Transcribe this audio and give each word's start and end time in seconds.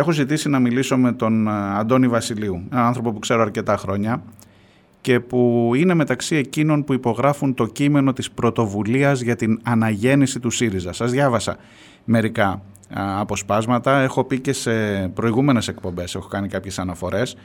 Έχω 0.00 0.10
ζητήσει 0.10 0.48
να 0.48 0.58
μιλήσω 0.58 0.96
με 0.96 1.12
τον 1.12 1.46
ε, 1.46 1.50
Αντώνη 1.78 2.08
Βασιλείου, 2.08 2.62
έναν 2.72 2.84
άνθρωπο 2.84 3.12
που 3.12 3.18
ξέρω 3.18 3.42
αρκετά 3.42 3.76
χρόνια 3.76 4.22
και 5.00 5.20
που 5.20 5.72
είναι 5.76 5.94
μεταξύ 5.94 6.36
εκείνων 6.36 6.84
που 6.84 6.92
υπογράφουν 6.92 7.54
το 7.54 7.66
κείμενο 7.66 8.12
της 8.12 8.30
πρωτοβουλίας 8.30 9.20
για 9.20 9.36
την 9.36 9.60
αναγέννηση 9.62 10.40
του 10.40 10.50
ΣΥΡΙΖΑ. 10.50 10.92
Σας 10.92 11.10
διάβασα 11.10 11.56
μερικά 12.04 12.62
αποσπάσματα, 12.94 14.00
έχω 14.00 14.24
πει 14.24 14.40
και 14.40 14.52
σε 14.52 14.72
προηγούμενες 15.08 15.68
εκπομπές, 15.68 16.14
έχω 16.14 16.28
κάνει 16.28 16.48
κάποιες 16.48 16.78
αναφορές. 16.78 17.36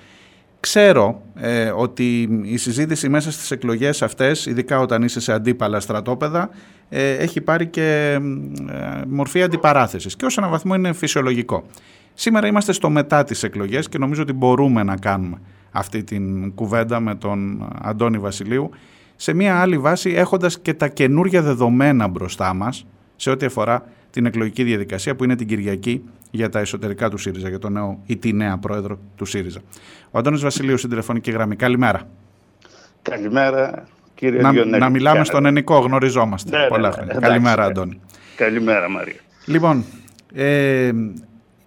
Ξέρω 0.59 1.21
ε, 1.35 1.69
ότι 1.75 2.21
η 2.43 2.57
συζήτηση 2.57 3.09
μέσα 3.09 3.31
στις 3.31 3.51
εκλογές 3.51 4.01
αυτές, 4.01 4.45
ειδικά 4.45 4.79
όταν 4.79 5.03
είσαι 5.03 5.19
σε 5.19 5.33
αντίπαλα 5.33 5.79
στρατόπεδα, 5.79 6.49
ε, 6.89 7.11
έχει 7.13 7.41
πάρει 7.41 7.67
και 7.67 8.11
ε, 8.11 9.01
μορφή 9.07 9.43
αντιπαράθεσης 9.43 10.15
και 10.15 10.25
ως 10.25 10.37
έναν 10.37 10.49
βαθμό 10.49 10.75
είναι 10.75 10.93
φυσιολογικό. 10.93 11.63
Σήμερα 12.17 12.47
είμαστε 12.47 12.71
στο 12.71 12.89
μετά 12.89 13.23
τις 13.23 13.43
εκλογές 13.43 13.89
και 13.89 13.97
νομίζω 13.97 14.21
ότι 14.21 14.33
μπορούμε 14.33 14.83
να 14.83 14.97
κάνουμε 14.97 15.37
αυτή 15.71 16.03
την 16.03 16.53
κουβέντα 16.53 16.99
με 16.99 17.15
τον 17.15 17.67
Αντώνη 17.81 18.17
Βασιλείου 18.17 18.69
σε 19.15 19.33
μια 19.33 19.61
άλλη 19.61 19.77
βάση 19.77 20.09
έχοντας 20.09 20.59
και 20.59 20.73
τα 20.73 20.87
καινούργια 20.87 21.41
δεδομένα 21.41 22.07
μπροστά 22.07 22.53
μας 22.53 22.85
σε 23.15 23.29
ό,τι 23.29 23.45
αφορά 23.45 23.83
την 24.11 24.25
εκλογική 24.25 24.63
διαδικασία 24.63 25.15
που 25.15 25.23
είναι 25.23 25.35
την 25.35 25.47
Κυριακή 25.47 26.03
για 26.31 26.49
τα 26.49 26.59
εσωτερικά 26.59 27.09
του 27.09 27.17
ΣΥΡΙΖΑ, 27.17 27.49
για 27.49 27.59
τον 27.59 27.71
νέο 27.71 27.99
ή 28.05 28.17
τη 28.17 28.33
νέα 28.33 28.57
πρόεδρο 28.57 28.99
του 29.15 29.25
ΣΥΡΙΖΑ. 29.25 29.59
Ο 30.11 30.17
Αντώνης 30.17 30.41
Βασιλείου 30.41 30.77
στην 30.77 30.89
τηλεφωνική 30.89 31.31
γραμμή. 31.31 31.55
Καλημέρα. 31.55 32.01
Καλημέρα 33.01 33.83
κύριε 34.15 34.41
να, 34.41 34.51
Διονέλη. 34.51 34.79
Να 34.79 34.89
μιλάμε 34.89 35.23
στον 35.23 35.45
ενικό, 35.45 35.79
γνωριζόμαστε 35.79 36.57
ναι, 36.57 36.67
πολλά 36.67 36.87
ναι, 36.87 36.93
χρόνια. 36.93 37.11
εντάξει, 37.11 37.29
Καλημέρα 37.29 37.61
ναι. 37.61 37.67
Αντώνη. 37.67 37.99
Καλημέρα 38.35 38.89
Μαρία. 38.89 39.19
Λοιπόν, 39.45 39.83
ε, 40.33 40.91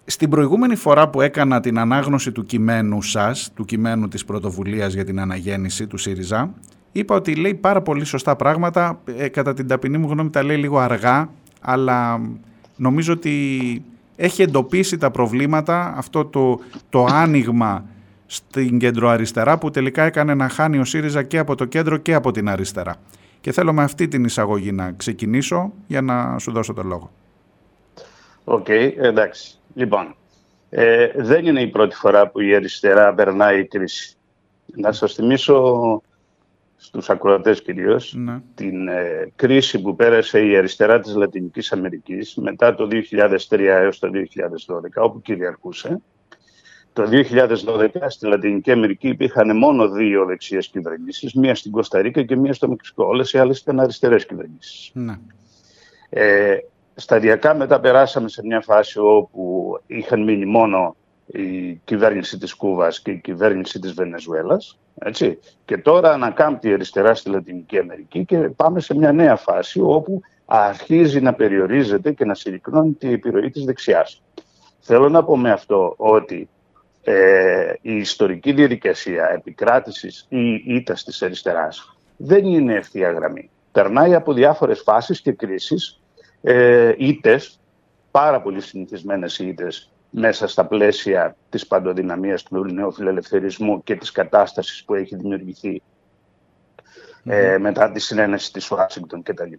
στην 0.09 0.29
προηγούμενη 0.29 0.75
φορά 0.75 1.09
που 1.09 1.21
έκανα 1.21 1.59
την 1.59 1.79
ανάγνωση 1.79 2.31
του 2.31 2.45
κειμένου 2.45 3.01
σας, 3.01 3.51
του 3.55 3.65
κειμένου 3.65 4.07
της 4.07 4.25
πρωτοβουλίας 4.25 4.93
για 4.93 5.05
την 5.05 5.19
αναγέννηση 5.19 5.87
του 5.87 5.97
ΣΥΡΙΖΑ, 5.97 6.53
είπα 6.91 7.15
ότι 7.15 7.35
λέει 7.35 7.53
πάρα 7.53 7.81
πολύ 7.81 8.05
σωστά 8.05 8.35
πράγματα, 8.35 9.01
ε, 9.17 9.27
κατά 9.27 9.53
την 9.53 9.67
ταπεινή 9.67 9.97
μου 9.97 10.07
γνώμη 10.09 10.29
τα 10.29 10.43
λέει 10.43 10.57
λίγο 10.57 10.79
αργά, 10.79 11.29
αλλά 11.61 12.21
νομίζω 12.75 13.13
ότι 13.13 13.41
έχει 14.15 14.41
εντοπίσει 14.41 14.97
τα 14.97 15.11
προβλήματα, 15.11 15.93
αυτό 15.97 16.25
το, 16.25 16.59
το 16.89 17.05
άνοιγμα 17.05 17.85
στην 18.25 18.79
κεντροαριστερά 18.79 19.57
που 19.57 19.71
τελικά 19.71 20.03
έκανε 20.03 20.33
να 20.33 20.49
χάνει 20.49 20.77
ο 20.77 20.85
ΣΥΡΙΖΑ 20.85 21.23
και 21.23 21.37
από 21.37 21.55
το 21.55 21.65
κέντρο 21.65 21.97
και 21.97 22.13
από 22.13 22.31
την 22.31 22.49
αριστερά. 22.49 22.95
Και 23.41 23.51
θέλω 23.51 23.73
με 23.73 23.83
αυτή 23.83 24.07
την 24.07 24.23
εισαγωγή 24.23 24.71
να 24.71 24.91
ξεκινήσω 24.91 25.71
για 25.87 26.01
να 26.01 26.39
σου 26.39 26.51
δώσω 26.51 26.73
το 26.73 26.83
λόγο. 26.83 27.11
Οκ, 28.51 28.69
εντάξει. 28.69 29.57
Λοιπόν, 29.73 30.15
ε, 30.69 31.11
δεν 31.15 31.45
είναι 31.45 31.61
η 31.61 31.67
πρώτη 31.67 31.95
φορά 31.95 32.27
που 32.29 32.39
η 32.39 32.55
αριστερά 32.55 33.13
περνάει 33.13 33.65
κρίση. 33.65 34.15
Να 34.65 34.91
σας 34.91 35.13
θυμίσω 35.13 36.01
στους 36.75 37.09
ακροατές 37.09 37.61
κυρίως 37.61 38.13
Ναι. 38.17 38.41
την 38.55 38.87
ε, 38.87 39.31
κρίση 39.35 39.81
που 39.81 39.95
πέρασε 39.95 40.45
η 40.45 40.57
αριστερά 40.57 40.99
της 40.99 41.15
Λατινικής 41.15 41.71
Αμερικής 41.71 42.35
μετά 42.35 42.75
το 42.75 42.87
2003 42.87 43.59
έως 43.59 43.99
το 43.99 44.09
2012 44.09 45.03
όπου 45.03 45.21
κυριαρχούσε. 45.21 46.01
Το 46.93 47.03
2012 47.03 47.87
στη 48.07 48.27
Λατινική 48.27 48.71
Αμερική 48.71 49.07
υπήρχαν 49.07 49.57
μόνο 49.57 49.89
δύο 49.89 50.25
δεξιές 50.25 50.67
κυβερνήσεις, 50.67 51.33
μία 51.33 51.55
στην 51.55 51.71
Κωνσταντίνα 51.71 52.23
και 52.23 52.35
μία 52.35 52.53
στο 52.53 52.67
Μεξικό. 52.69 53.05
Όλες 53.05 53.33
οι 53.33 53.37
άλλες 53.37 53.59
ήταν 53.59 53.79
αριστερές 53.79 54.25
κυβερνήσεις. 54.25 54.91
Ναι. 54.93 55.17
Ε, 56.09 56.57
σταδιακά 56.99 57.55
μετά 57.55 57.79
περάσαμε 57.79 58.29
σε 58.29 58.41
μια 58.45 58.61
φάση 58.61 58.99
όπου 58.99 59.79
είχαν 59.87 60.23
μείνει 60.23 60.45
μόνο 60.45 60.95
η 61.25 61.73
κυβέρνηση 61.83 62.37
της 62.37 62.53
Κούβας 62.53 63.01
και 63.01 63.11
η 63.11 63.17
κυβέρνηση 63.17 63.79
της 63.79 63.93
Βενεζουέλας. 63.93 64.79
Έτσι. 64.99 65.39
Και 65.65 65.77
τώρα 65.77 66.11
ανακάμπτει 66.11 66.69
η 66.69 66.73
αριστερά 66.73 67.15
στη 67.15 67.29
Λατινική 67.29 67.77
Αμερική 67.77 68.25
και 68.25 68.37
πάμε 68.37 68.79
σε 68.79 68.95
μια 68.95 69.11
νέα 69.11 69.35
φάση 69.35 69.81
όπου 69.81 70.21
αρχίζει 70.45 71.21
να 71.21 71.33
περιορίζεται 71.33 72.11
και 72.11 72.25
να 72.25 72.33
συρρυκνώνει 72.33 72.91
την 72.91 73.13
επιρροή 73.13 73.49
της 73.49 73.63
δεξιάς. 73.63 74.21
Θέλω 74.79 75.09
να 75.09 75.23
πω 75.23 75.37
με 75.37 75.51
αυτό 75.51 75.93
ότι 75.97 76.49
ε, 77.03 77.73
η 77.81 77.95
ιστορική 77.95 78.51
διαδικασία 78.51 79.29
επικράτησης 79.33 80.25
ή 80.29 80.53
ήττας 80.65 81.03
της 81.03 81.21
αριστεράς 81.21 81.97
δεν 82.17 82.45
είναι 82.45 82.73
ευθεία 82.73 83.11
γραμμή. 83.11 83.49
Περνάει 83.71 84.15
από 84.15 84.33
διάφορες 84.33 84.81
φάσεις 84.81 85.21
και 85.21 85.31
κρίσεις 85.31 85.98
ε, 86.41 86.93
ήττες, 86.97 87.59
πάρα 88.11 88.41
πολύ 88.41 88.61
συνηθισμένες 88.61 89.39
ήττες 89.39 89.91
μέσα 90.09 90.47
στα 90.47 90.65
πλαίσια 90.65 91.35
της 91.49 91.67
παντοδυναμίας 91.67 92.43
του 92.43 92.65
νέου 92.65 92.93
φιλελευθερισμού 92.93 93.83
και 93.83 93.95
της 93.95 94.11
κατάστασης 94.11 94.83
που 94.83 94.93
έχει 94.93 95.15
δημιουργηθεί 95.15 95.81
ε, 97.23 97.57
μετά 97.57 97.91
τη 97.91 97.99
συνένεση 97.99 98.51
της 98.51 98.71
Ουάσιγκτον 98.71 99.23
κτλ. 99.23 99.53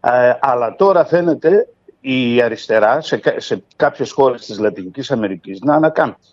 Ε, 0.00 0.32
αλλά 0.40 0.76
τώρα 0.76 1.04
φαίνεται 1.04 1.68
η 2.00 2.42
αριστερά 2.42 3.00
σε, 3.00 3.16
κα- 3.16 3.40
σε 3.40 3.62
κάποιες 3.76 4.10
χώρες 4.10 4.46
της 4.46 4.58
Λατινικής 4.58 5.10
Αμερικής 5.10 5.60
να 5.60 5.74
ανακάμπτει. 5.74 6.26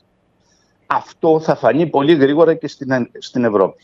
Αυτό 0.88 1.40
θα 1.40 1.56
φανεί 1.56 1.88
πολύ 1.88 2.16
γρήγορα 2.16 2.54
και 2.54 2.68
στην, 2.68 2.92
Ε- 2.92 3.10
στην 3.18 3.44
Ευρώπη. 3.44 3.84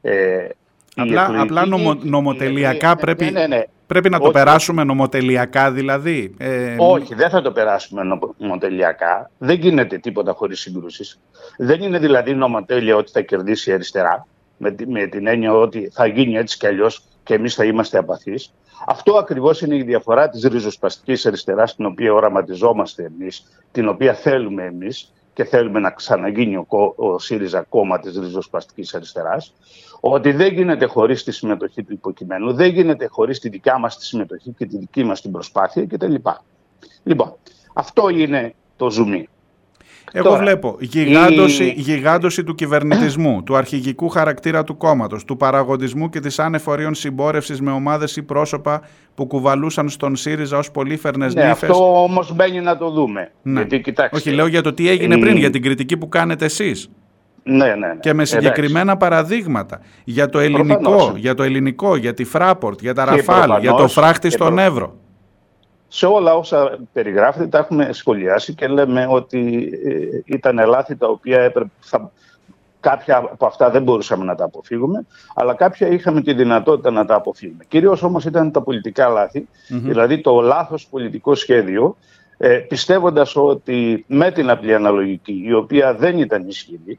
Ε, 0.00 0.44
η 0.44 0.67
Απλά, 1.02 1.22
εκλογική- 1.22 1.42
απλά 1.48 1.66
νομο, 1.66 1.92
η- 2.04 2.08
νομοτελειακά 2.08 2.88
ναι, 2.88 2.96
πρέπει, 2.96 3.24
ναι, 3.24 3.30
ναι, 3.30 3.46
ναι. 3.46 3.62
πρέπει 3.86 4.10
να 4.10 4.18
το 4.18 4.24
Όχι. 4.24 4.32
περάσουμε 4.32 4.84
νομοτελειακά 4.84 5.72
δηλαδή. 5.72 6.34
Ε, 6.38 6.74
Όχι, 6.78 7.14
δεν 7.14 7.30
θα 7.30 7.42
το 7.42 7.52
περάσουμε 7.52 8.02
νομοτελειακά. 8.38 9.30
Δεν 9.38 9.58
γίνεται 9.58 9.98
τίποτα 9.98 10.32
χωρίς 10.32 10.60
συγκρούσει. 10.60 11.18
Δεν 11.58 11.82
είναι 11.82 11.98
δηλαδή 11.98 12.34
νομοτέλεια 12.34 12.96
ότι 12.96 13.10
θα 13.10 13.20
κερδίσει 13.20 13.70
η 13.70 13.72
αριστερά, 13.72 14.26
με, 14.56 14.70
τη- 14.70 14.86
με 14.86 15.06
την 15.06 15.26
έννοια 15.26 15.52
ότι 15.52 15.90
θα 15.92 16.06
γίνει 16.06 16.36
έτσι 16.36 16.58
κι 16.58 16.66
αλλιώς 16.66 17.02
και 17.22 17.34
εμείς 17.34 17.54
θα 17.54 17.64
είμαστε 17.64 17.98
απαθείς. 17.98 18.52
Αυτό 18.86 19.12
ακριβώς 19.16 19.60
είναι 19.60 19.76
η 19.76 19.82
διαφορά 19.82 20.28
της 20.28 20.42
ριζοσπαστική 20.44 21.28
αριστεράς, 21.28 21.74
την 21.76 21.86
οποία 21.86 22.12
οραματιζόμαστε 22.12 23.04
εμείς, 23.18 23.62
την 23.72 23.88
οποία 23.88 24.14
θέλουμε 24.14 24.64
εμείς 24.64 25.12
και 25.38 25.44
θέλουμε 25.44 25.80
να 25.80 25.90
ξαναγίνει 25.90 26.56
ο, 26.56 26.64
κο- 26.64 26.94
ο 26.96 27.18
ΣΥΡΙΖΑ 27.18 27.62
κόμμα 27.62 27.98
της 27.98 28.18
ριζοσπαστικής 28.18 28.94
αριστεράς. 28.94 29.54
Ότι 30.00 30.32
δεν 30.32 30.52
γίνεται 30.54 30.86
χωρίς 30.86 31.24
τη 31.24 31.32
συμμετοχή 31.32 31.82
του 31.82 31.92
υποκειμένου, 31.92 32.52
δεν 32.52 32.70
γίνεται 32.70 33.06
χωρίς 33.06 33.38
τη 33.38 33.48
δικιά 33.48 33.78
μας 33.78 33.98
τη 33.98 34.04
συμμετοχή 34.04 34.54
και 34.58 34.66
τη 34.66 34.78
δική 34.78 35.04
μας 35.04 35.20
την 35.20 35.30
προσπάθεια 35.30 35.86
κτλ. 35.86 36.14
Λοιπόν, 37.02 37.36
αυτό 37.72 38.08
είναι 38.08 38.54
το 38.76 38.90
ζουμί. 38.90 39.28
Εγώ 40.12 40.24
Τώρα, 40.28 40.38
βλέπω 40.38 40.76
γιγάντωση, 40.80 41.64
η- 41.64 41.74
γιγάντωση 41.76 42.44
του 42.44 42.54
κυβερνητισμού, 42.54 43.42
του 43.42 43.56
αρχηγικού 43.56 44.08
χαρακτήρα 44.08 44.64
του 44.64 44.76
κόμματος, 44.76 45.24
του 45.24 45.36
παραγοντισμού 45.36 46.08
και 46.08 46.20
της 46.20 46.38
άνεφορίων 46.38 46.94
συμπόρευσης 46.94 47.60
με 47.60 47.70
ομάδες 47.70 48.16
ή 48.16 48.22
πρόσωπα 48.22 48.80
που 49.14 49.26
κουβαλούσαν 49.26 49.88
στον 49.88 50.16
ΣΥΡΙΖΑ 50.16 50.58
ως 50.58 50.70
πολύφερνες 50.70 51.34
Ναι, 51.34 51.40
νύφες. 51.44 51.62
αυτό 51.70 52.02
όμως 52.02 52.34
μπαίνει 52.34 52.60
να 52.60 52.76
το 52.76 52.90
δούμε. 52.90 53.30
Ναι. 53.42 53.60
Γιατί 53.60 53.80
κοιτάξτε. 53.80 54.16
Όχι, 54.16 54.30
λέω 54.30 54.46
για 54.46 54.62
το 54.62 54.72
τι 54.72 54.88
έγινε 54.88 55.14
η- 55.14 55.18
πριν, 55.18 55.36
για 55.36 55.50
την 55.50 55.62
κριτική 55.62 55.96
που 55.96 56.08
κάνετε 56.08 56.44
εσείς. 56.44 56.90
Ναι, 57.42 57.56
ναι, 57.56 57.74
ναι. 57.74 57.86
Και 58.00 58.08
με 58.08 58.22
Εντάξει. 58.22 58.34
συγκεκριμένα 58.34 58.96
παραδείγματα. 58.96 59.80
Για 60.04 60.28
το 60.28 60.38
ελληνικό, 60.38 60.80
Προφανώς. 60.90 61.12
για 61.16 61.34
το 61.34 61.42
ελληνικό, 61.42 61.96
για 61.96 62.14
τη 62.14 62.24
Φράπορτ, 62.24 62.80
για 62.80 62.94
τα 62.94 63.04
Και 63.04 63.10
Ραφάλ, 63.10 63.38
για 63.48 63.48
το 63.56 63.60
προφανώς- 63.60 63.92
φράχτη 63.92 64.28
και 64.28 64.34
στον 64.34 64.54
προ- 64.54 64.64
Εύρο. 64.66 64.94
Σε 65.88 66.06
όλα 66.06 66.34
όσα 66.34 66.78
περιγράφετε 66.92 67.46
τα 67.46 67.58
έχουμε 67.58 67.92
σχολιάσει 67.92 68.54
και 68.54 68.66
λέμε 68.66 69.06
ότι 69.10 69.70
ε, 69.84 70.34
ήταν 70.34 70.66
λάθη 70.66 70.96
τα 70.96 71.08
οποία 71.08 71.40
έπρεπε, 71.40 71.70
θα, 71.80 72.10
κάποια 72.80 73.16
από 73.16 73.46
αυτά 73.46 73.70
δεν 73.70 73.82
μπορούσαμε 73.82 74.24
να 74.24 74.34
τα 74.34 74.44
αποφύγουμε, 74.44 75.06
αλλά 75.34 75.54
κάποια 75.54 75.88
είχαμε 75.88 76.20
τη 76.20 76.32
δυνατότητα 76.32 76.90
να 76.90 77.04
τα 77.04 77.14
αποφύγουμε. 77.14 77.64
Κυρίως 77.68 78.02
όμως 78.02 78.24
ήταν 78.24 78.52
τα 78.52 78.62
πολιτικά 78.62 79.08
λάθη, 79.08 79.48
δηλαδή 79.68 80.20
το 80.20 80.40
λάθος 80.40 80.86
πολιτικό 80.86 81.34
σχέδιο, 81.34 81.96
ε, 82.36 82.48
πιστεύοντας 82.48 83.36
ότι 83.36 84.04
με 84.08 84.30
την 84.30 84.50
απλή 84.50 84.74
αναλογική, 84.74 85.42
η 85.44 85.52
οποία 85.52 85.94
δεν 85.94 86.18
ήταν 86.18 86.48
ισχυρή, 86.48 86.98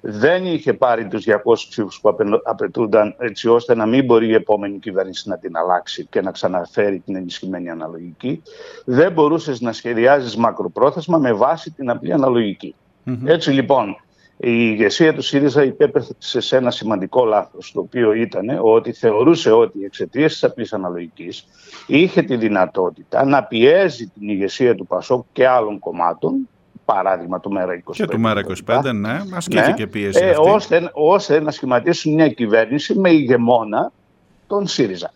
δεν 0.00 0.46
είχε 0.46 0.72
πάρει 0.74 1.08
τους 1.08 1.24
200 1.24 1.68
ψήφους 1.68 2.00
που 2.00 2.08
απαιτ- 2.08 2.48
απαιτούνταν 2.48 3.14
έτσι 3.18 3.48
ώστε 3.48 3.74
να 3.74 3.86
μην 3.86 4.04
μπορεί 4.04 4.26
η 4.28 4.34
επόμενη 4.34 4.78
κυβέρνηση 4.78 5.28
να 5.28 5.38
την 5.38 5.56
αλλάξει 5.56 6.06
και 6.10 6.20
να 6.20 6.30
ξαναφέρει 6.30 6.98
την 6.98 7.16
ενισχυμένη 7.16 7.70
αναλογική. 7.70 8.42
Δεν 8.84 9.12
μπορούσες 9.12 9.60
να 9.60 9.72
σχεδιάζεις 9.72 10.36
μακροπρόθεσμα 10.36 11.18
με 11.18 11.32
βάση 11.32 11.70
την 11.70 11.90
απλή 11.90 12.12
αναλογική. 12.12 12.74
Έτσι 13.24 13.50
λοιπόν, 13.50 13.96
η 14.36 14.50
ηγεσία 14.50 15.14
του 15.14 15.22
ΣΥΡΙΖΑ 15.22 15.62
υπέπεσε 15.64 16.14
σε 16.18 16.56
ένα 16.56 16.70
σημαντικό 16.70 17.24
λάθος, 17.24 17.72
το 17.72 17.80
οποίο 17.80 18.12
ήταν 18.12 18.58
ότι 18.62 18.92
θεωρούσε 18.92 19.52
ότι 19.52 19.84
εξαιτίας 19.84 20.32
της 20.32 20.44
απλής 20.44 20.72
αναλογικής 20.72 21.46
είχε 21.86 22.22
τη 22.22 22.36
δυνατότητα 22.36 23.24
να 23.24 23.44
πιέζει 23.44 24.06
την 24.06 24.28
ηγεσία 24.28 24.74
του 24.74 24.86
ΠΑΣΟΚ 24.86 25.26
και 25.32 25.46
άλλων 25.48 25.78
κομμάτων, 25.78 26.48
παράδειγμα 26.94 27.40
του 27.40 27.52
ΜΕΡΑ25. 27.56 27.92
Και 27.92 28.06
του 28.06 28.20
ΜΕΡΑ25, 28.24 28.94
ναι, 28.94 29.20
ασκήθηκε 29.34 29.86
πίεση 29.86 30.24
ε, 30.24 30.30
αυτή. 30.30 30.50
ώστε, 30.50 30.90
ώστε 30.92 31.40
να 31.40 31.50
σχηματίσουν 31.50 32.14
μια 32.14 32.28
κυβέρνηση 32.28 32.98
με 32.98 33.10
ηγεμόνα 33.10 33.92
τον 34.46 34.66
ΣΥΡΙΖΑ. 34.66 35.12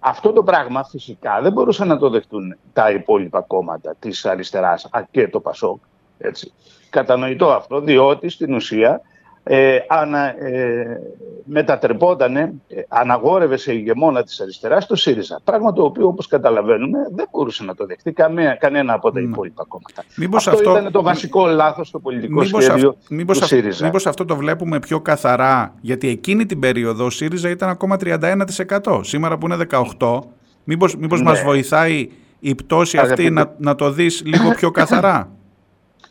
Αυτό 0.00 0.32
το 0.32 0.42
πράγμα 0.42 0.84
φυσικά 0.84 1.40
δεν 1.42 1.52
μπορούσαν 1.52 1.88
να 1.88 1.98
το 1.98 2.10
δεχτούν 2.10 2.56
τα 2.72 2.90
υπόλοιπα 2.90 3.40
κόμματα 3.40 3.94
της 3.98 4.24
αριστεράς 4.26 4.88
και 5.10 5.28
το 5.28 5.40
ΠΑΣΟΚ. 5.40 5.80
Έτσι. 6.18 6.52
Κατανοητό 6.90 7.50
αυτό, 7.50 7.80
διότι 7.80 8.28
στην 8.28 8.54
ουσία 8.54 9.00
ε, 9.42 9.78
ανα, 9.88 10.44
ε, 10.44 11.00
μετατρεπόταν, 11.44 12.36
ε, 12.36 12.52
αναγόρευε 12.88 13.56
σε 13.56 13.72
ηγεμόνα 13.72 14.22
της 14.22 14.40
αριστεράς 14.40 14.86
το 14.86 14.96
ΣΥΡΙΖΑ. 14.96 15.40
Πράγμα 15.44 15.72
το 15.72 15.82
οποίο 15.82 16.06
όπως 16.06 16.26
καταλαβαίνουμε 16.26 16.98
δεν 17.14 17.26
μπορούσε 17.30 17.64
να 17.64 17.74
το 17.74 17.86
δεχτεί 17.86 18.12
καμία, 18.12 18.54
κανένα 18.54 18.92
από 18.92 19.12
τα 19.12 19.20
ναι. 19.20 19.28
υπόλοιπα 19.28 19.64
κόμματα. 19.68 20.04
Μήπως 20.16 20.48
αυτό, 20.48 20.68
αυτό 20.68 20.78
ήταν 20.78 20.92
το 20.92 21.02
βασικό 21.02 21.46
λάθος 21.46 21.88
στο 21.88 21.98
πολιτικό 21.98 22.40
μήπως 22.40 22.64
σχέδιο 22.64 22.96
μήπως 23.08 23.38
του 23.38 23.46
ΣΥΡΙΖΑ. 23.46 23.84
Μήπως 23.84 24.06
αυτό 24.06 24.24
το 24.24 24.36
βλέπουμε 24.36 24.78
πιο 24.78 25.00
καθαρά, 25.00 25.74
γιατί 25.80 26.08
εκείνη 26.08 26.46
την 26.46 26.58
περίοδο 26.58 27.04
ο 27.04 27.10
ΣΥΡΙΖΑ 27.10 27.50
ήταν 27.50 27.68
ακόμα 27.68 27.96
31%. 28.00 29.00
Σήμερα 29.00 29.38
που 29.38 29.46
είναι 29.46 29.66
18%, 29.98 30.18
μήπως, 30.64 30.96
μήπως 30.96 31.20
ναι. 31.20 31.30
μας 31.30 31.42
βοηθάει 31.42 32.08
η 32.40 32.54
πτώση 32.54 32.98
αυτή 32.98 33.30
να, 33.30 33.54
να 33.58 33.74
το 33.74 33.90
δεις 33.90 34.22
λίγο 34.24 34.50
πιο 34.50 34.70
καθαρά; 34.70 35.30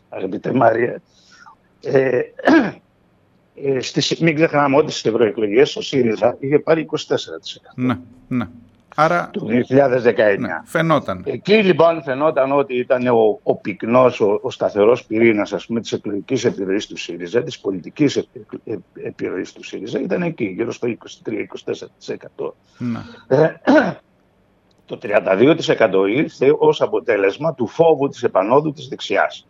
Αγαπητέ 0.08 0.52
Μαρία, 0.52 1.00
ε, 1.80 2.20
ε, 3.64 3.80
στις, 3.80 4.18
μην 4.18 4.34
ξεχνάμε 4.34 4.76
ότι 4.76 4.90
στις 4.90 5.04
ευρωεκλογές 5.04 5.76
ο 5.76 5.80
ΣΥΡΙΖΑ 5.80 6.36
είχε 6.40 6.58
πάρει 6.58 6.88
24%. 6.90 6.96
Ναι, 7.74 7.98
ναι. 8.28 8.48
Άρα, 9.00 9.30
του 9.32 9.48
2019. 9.68 10.38
Ναι, 10.38 10.60
φαινόταν. 10.64 11.22
Εκεί 11.26 11.62
λοιπόν 11.62 12.02
φαινόταν 12.02 12.52
ότι 12.52 12.76
ήταν 12.76 13.06
ο, 13.06 13.40
ο 13.42 13.56
πυκνός, 13.56 14.20
ο, 14.20 14.38
ο 14.42 14.50
σταθερός 14.50 15.04
πυρήνας 15.04 15.52
ας 15.52 15.66
πούμε, 15.66 15.80
της 15.80 15.92
εκλογικής 15.92 16.44
επιρροής 16.44 16.86
του 16.86 16.96
ΣΥΡΙΖΑ, 16.96 17.42
της 17.42 17.58
πολιτικής 17.58 18.28
επιρροής 18.94 19.52
του 19.52 19.64
ΣΥΡΙΖΑ, 19.64 20.00
ήταν 20.00 20.22
εκεί, 20.22 20.44
γύρω 20.44 20.72
στο 20.72 20.88
23-24%. 22.38 22.52
Ναι. 22.78 22.98
Ε, 23.28 23.54
το 24.86 24.98
32% 25.02 26.08
ήρθε 26.08 26.54
ως 26.58 26.80
αποτέλεσμα 26.80 27.54
του 27.54 27.66
φόβου 27.66 28.08
της 28.08 28.22
επανόδου 28.22 28.72
της 28.72 28.88
δεξιάς. 28.88 29.46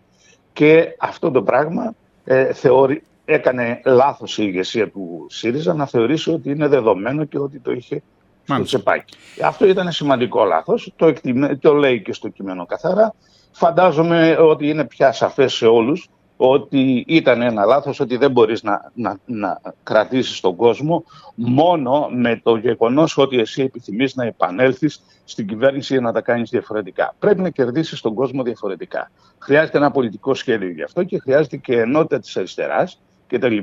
Και 0.53 0.97
αυτό 0.99 1.31
το 1.31 1.43
πράγμα 1.43 1.95
ε, 2.25 2.53
θεωρεί, 2.53 3.03
έκανε 3.31 3.81
λάθος 3.85 4.39
η 4.39 4.43
ηγεσία 4.47 4.91
του 4.91 5.27
ΣΥΡΙΖΑ 5.29 5.75
να 5.75 5.87
θεωρήσει 5.87 6.31
ότι 6.31 6.51
είναι 6.51 6.69
δεδομένο 6.69 7.25
και 7.25 7.39
ότι 7.39 7.59
το 7.59 7.73
είχε 7.73 8.03
στο 8.45 8.63
τσεπάκι. 8.63 9.17
Αυτό 9.45 9.67
ήταν 9.67 9.93
σημαντικό 9.93 10.45
λάθος, 10.45 10.93
το, 10.97 11.13
το 11.61 11.75
λέει 11.75 12.03
και 12.03 12.13
στο 12.13 12.29
κείμενο 12.29 12.67
καθαρά. 12.67 13.15
Φαντάζομαι 13.53 14.37
ότι 14.41 14.69
είναι 14.69 14.85
πια 14.85 15.13
σαφές 15.13 15.53
σε 15.53 15.67
όλους 15.67 16.09
ότι 16.37 17.05
ήταν 17.07 17.43
ένα 17.43 17.65
λάθος, 17.65 18.01
ότι 18.01 18.17
δεν 18.17 18.31
μπορείς 18.31 18.63
να, 18.63 18.93
να, 18.95 19.19
να 19.27 19.61
κρατήσεις 19.83 20.41
τον 20.41 20.57
κόσμο 20.57 21.05
μόνο 21.35 22.09
με 22.13 22.41
το 22.43 22.57
γεγονός 22.57 23.19
ότι 23.19 23.39
εσύ 23.39 23.63
επιθυμείς 23.63 24.15
να 24.15 24.25
επανέλθεις 24.25 25.03
στην 25.25 25.47
κυβέρνηση 25.47 25.93
για 25.93 26.03
να 26.03 26.13
τα 26.13 26.21
κάνεις 26.21 26.51
διαφορετικά. 26.51 27.15
Πρέπει 27.19 27.41
να 27.41 27.51
κερδίσεις 27.51 28.01
τον 28.01 28.15
κόσμο 28.15 28.43
διαφορετικά. 28.43 29.11
Χρειάζεται 29.39 29.79
ένα 29.79 29.91
πολιτικό 29.91 30.35
σχέδιο 30.35 30.71
γι' 30.71 30.83
αυτό 30.83 31.05
και 31.05 31.19
χρειάζεται 31.19 31.57
και 31.57 31.81
ενότητα 31.81 32.19
της 32.19 32.37
αριστεράς 32.37 33.01
κτλ. 33.29 33.59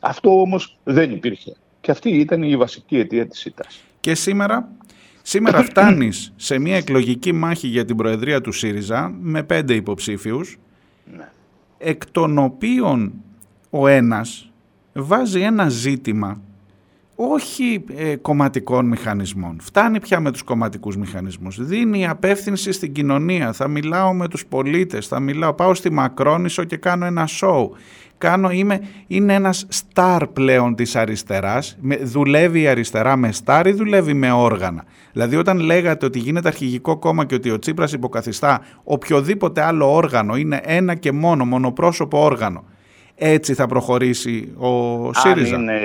Αυτό 0.00 0.40
όμως 0.40 0.78
δεν 0.84 1.10
υπήρχε. 1.10 1.56
Και 1.80 1.90
αυτή 1.90 2.10
ήταν 2.10 2.42
η 2.42 2.56
βασική 2.56 2.98
αιτία 2.98 3.26
της 3.26 3.38
ΣΥΤΑΣ. 3.38 3.80
Και 4.00 4.14
σήμερα, 4.14 4.68
σήμερα 5.22 5.62
φτάνεις 5.62 6.32
σε 6.36 6.58
μια 6.58 6.76
εκλογική 6.76 7.32
μάχη 7.32 7.66
για 7.66 7.84
την 7.84 7.96
Προεδρία 7.96 8.40
του 8.40 8.52
ΣΥΡΙΖΑ 8.52 9.14
με 9.20 9.42
πέντε 9.42 9.74
υποψήφιους, 9.74 10.58
ναι. 11.16 11.28
εκ 11.78 12.10
των 12.10 12.38
οποίων 12.38 13.12
ο 13.70 13.86
ένας 13.86 14.50
βάζει 14.92 15.40
ένα 15.40 15.68
ζήτημα 15.68 16.40
όχι 17.20 17.84
ε, 17.96 18.16
κομματικών 18.16 18.86
μηχανισμών. 18.86 19.56
Φτάνει 19.60 20.00
πια 20.00 20.20
με 20.20 20.30
τους 20.30 20.42
κομματικούς 20.42 20.96
μηχανισμούς. 20.96 21.64
Δίνει 21.64 22.06
απεύθυνση 22.08 22.72
στην 22.72 22.92
κοινωνία. 22.92 23.52
Θα 23.52 23.68
μιλάω 23.68 24.12
με 24.12 24.28
τους 24.28 24.46
πολίτες, 24.46 25.06
θα 25.06 25.20
μιλάω, 25.20 25.54
πάω 25.54 25.74
στη 25.74 25.92
Μακρόνισο 25.92 26.64
και 26.64 26.76
κάνω 26.76 27.04
ένα 27.04 27.26
σοου 27.26 27.74
κάνω, 28.18 28.50
είμαι, 28.50 28.80
είναι 29.06 29.34
ένας 29.34 29.66
στάρ 29.68 30.26
πλέον 30.26 30.74
της 30.74 30.96
αριστεράς. 30.96 31.78
δουλεύει 32.02 32.60
η 32.60 32.68
αριστερά 32.68 33.16
με 33.16 33.32
στάρ 33.32 33.66
ή 33.66 33.72
δουλεύει 33.72 34.14
με 34.14 34.32
όργανα; 34.32 34.84
Δηλαδή 35.12 35.36
όταν 35.36 35.58
λέγατε 35.58 36.06
ότι 36.06 36.18
γίνεται 36.18 36.48
αρχηγικό 36.48 36.98
κόμμα 36.98 37.24
και 37.24 37.34
ότι 37.34 37.50
ο 37.50 37.58
Τσίπρας 37.58 37.92
υποκαθιστά 37.92 38.60
οποιοδήποτε 38.84 39.62
άλλο 39.62 39.94
όργανο 39.94 40.36
είναι 40.36 40.60
ένα 40.64 40.94
και 40.94 41.12
μόνο 41.12 41.44
μονοπρόσωπο 41.44 42.24
όργανο. 42.24 42.64
Έτσι 43.14 43.54
θα 43.54 43.66
προχωρήσει 43.66 44.52
ο 44.56 45.12
ΣΥΡΙΖΑ; 45.14 45.54
Αν, 45.54 45.62
είναι, 45.62 45.80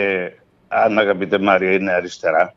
αν 0.74 1.00
αγαπητέ 1.00 1.40
Μάρια 1.40 1.72
είναι 1.72 1.92
αριστερά, 1.92 2.54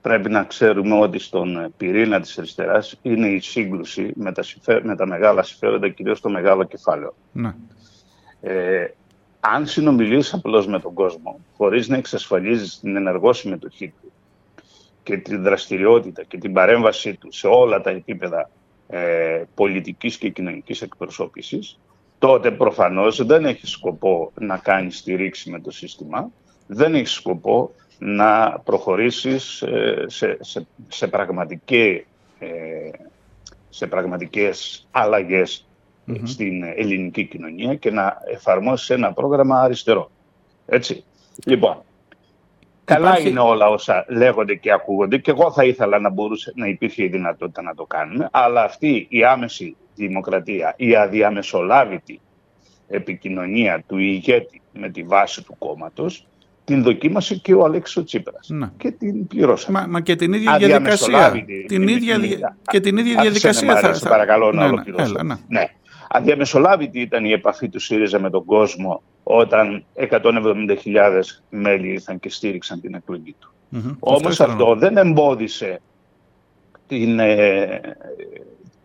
πρέπει 0.00 0.28
να 0.28 0.44
ξέρουμε 0.44 0.98
ότι 0.98 1.18
στον 1.18 1.72
πυρήνα 1.76 2.20
της 2.20 2.38
αριστεράς 2.38 2.98
είναι 3.02 3.28
η 3.28 3.40
σύγκρουση 3.40 4.12
με 4.14 4.32
τα, 4.32 4.42
με 4.82 4.96
τα 4.96 5.06
μεγάλα 5.06 5.42
συμφέροντα, 5.42 5.88
κυρίως 5.88 6.20
το 6.20 6.28
μεγάλο 6.28 6.64
κεφάλαιο. 6.64 7.14
Ναι. 7.32 7.54
Ε, 8.40 8.86
αν 9.40 9.66
συνομιλείς 9.66 10.34
απλώς 10.34 10.66
με 10.66 10.80
τον 10.80 10.94
κόσμο, 10.94 11.40
χωρίς 11.56 11.88
να 11.88 11.96
εξασφαλίζεις 11.96 12.80
την 12.80 12.96
ενεργό 12.96 13.32
συμμετοχή 13.32 13.88
του 13.88 14.12
και 15.02 15.16
την 15.16 15.42
δραστηριότητα 15.42 16.22
και 16.22 16.38
την 16.38 16.52
παρέμβασή 16.52 17.14
του 17.14 17.32
σε 17.32 17.46
όλα 17.46 17.80
τα 17.80 17.90
επίπεδα 17.90 18.50
ε, 18.88 19.42
πολιτικής 19.54 20.16
και 20.18 20.28
κοινωνικής 20.28 20.82
εκπροσώπησης, 20.82 21.78
τότε 22.18 22.50
προφανώς 22.50 23.26
δεν 23.26 23.44
έχει 23.44 23.66
σκοπό 23.66 24.32
να 24.34 24.56
κάνεις 24.58 24.98
στηρίξη 24.98 25.50
με 25.50 25.60
το 25.60 25.70
σύστημα, 25.70 26.30
δεν 26.68 26.94
έχει 26.94 27.06
σκοπό 27.06 27.74
να 27.98 28.58
προχωρήσεις 28.64 29.62
ε, 29.62 30.04
σε, 30.06 30.36
σε, 30.40 30.66
σε, 30.88 31.06
πραγματικές, 31.06 32.04
ε, 32.38 32.48
σε 33.68 33.86
πραγματικές 33.86 34.86
αλλαγές 34.90 35.66
στην 36.24 36.62
ελληνική 36.62 37.24
κοινωνία 37.24 37.74
και 37.74 37.90
να 37.90 38.16
εφαρμόσεις 38.32 38.90
ένα 38.90 39.12
πρόγραμμα 39.12 39.60
αριστερό. 39.60 40.10
Έτσι. 40.66 41.04
Λοιπόν, 41.44 41.82
καλά 42.84 43.20
είναι 43.20 43.40
όλα 43.40 43.68
όσα 43.68 44.04
λέγονται 44.08 44.54
και 44.54 44.72
ακούγονται 44.72 45.18
και 45.18 45.30
εγώ 45.30 45.52
θα 45.52 45.64
ήθελα 45.64 45.98
να 45.98 46.10
μπορούσε 46.10 46.52
να 46.56 46.66
υπήρχε 46.66 47.02
η 47.04 47.08
δυνατότητα 47.08 47.62
να 47.62 47.74
το 47.74 47.84
κάνουμε, 47.84 48.28
αλλά 48.32 48.62
αυτή 48.62 49.06
η 49.10 49.24
άμεση 49.24 49.76
δημοκρατία, 49.94 50.74
η 50.76 50.96
αδιαμεσολάβητη 50.96 52.20
επικοινωνία 52.88 53.84
του 53.86 53.98
ηγέτη 53.98 54.62
με 54.72 54.88
τη 54.88 55.02
βάση 55.02 55.44
του 55.44 55.56
κόμματος 55.58 56.27
την 56.68 56.82
δοκίμασε 56.82 57.34
και 57.34 57.54
ο 57.54 57.64
Αλέξης 57.64 58.04
Τσίπρας 58.04 58.48
ναι. 58.48 58.70
και 58.76 58.90
την 58.90 59.26
πληρώσαμε. 59.26 59.80
Μα, 59.80 59.86
μα 59.86 60.00
και 60.00 60.16
την 60.16 60.32
ίδια 60.32 60.56
διαδικασία. 60.56 61.44
Την 61.66 61.88
ίδια, 61.88 62.18
και 62.62 62.80
την 62.80 62.96
ίδια 62.96 63.22
διαδικασία 63.22 63.76
θα, 63.76 63.94
θα... 63.94 64.08
παρακαλώ 64.08 64.52
να 64.52 64.52
ναι, 64.52 64.66
ναι 64.66 64.72
ολοκληρώσω. 64.72 65.22
Ναι, 65.22 65.34
ναι. 65.48 65.66
Αδιαμεσολάβητη 66.08 67.00
ήταν 67.00 67.24
η 67.24 67.32
επαφή 67.32 67.68
του 67.68 67.80
ΣΥΡΙΖΑ 67.80 68.20
με 68.20 68.30
τον 68.30 68.44
κόσμο 68.44 69.02
όταν 69.22 69.84
170.000 70.10 71.22
μέλη 71.50 71.88
ήρθαν 71.88 72.20
και 72.20 72.30
στήριξαν 72.30 72.80
την 72.80 72.94
εκλογή 72.94 73.34
του. 73.38 73.52
Mm-hmm. 73.72 73.96
Όμως 73.98 74.40
αυτό, 74.40 74.74
δεν 74.74 74.96
εμπόδισε 74.96 75.80
την, 76.86 77.18
ε, 77.18 77.80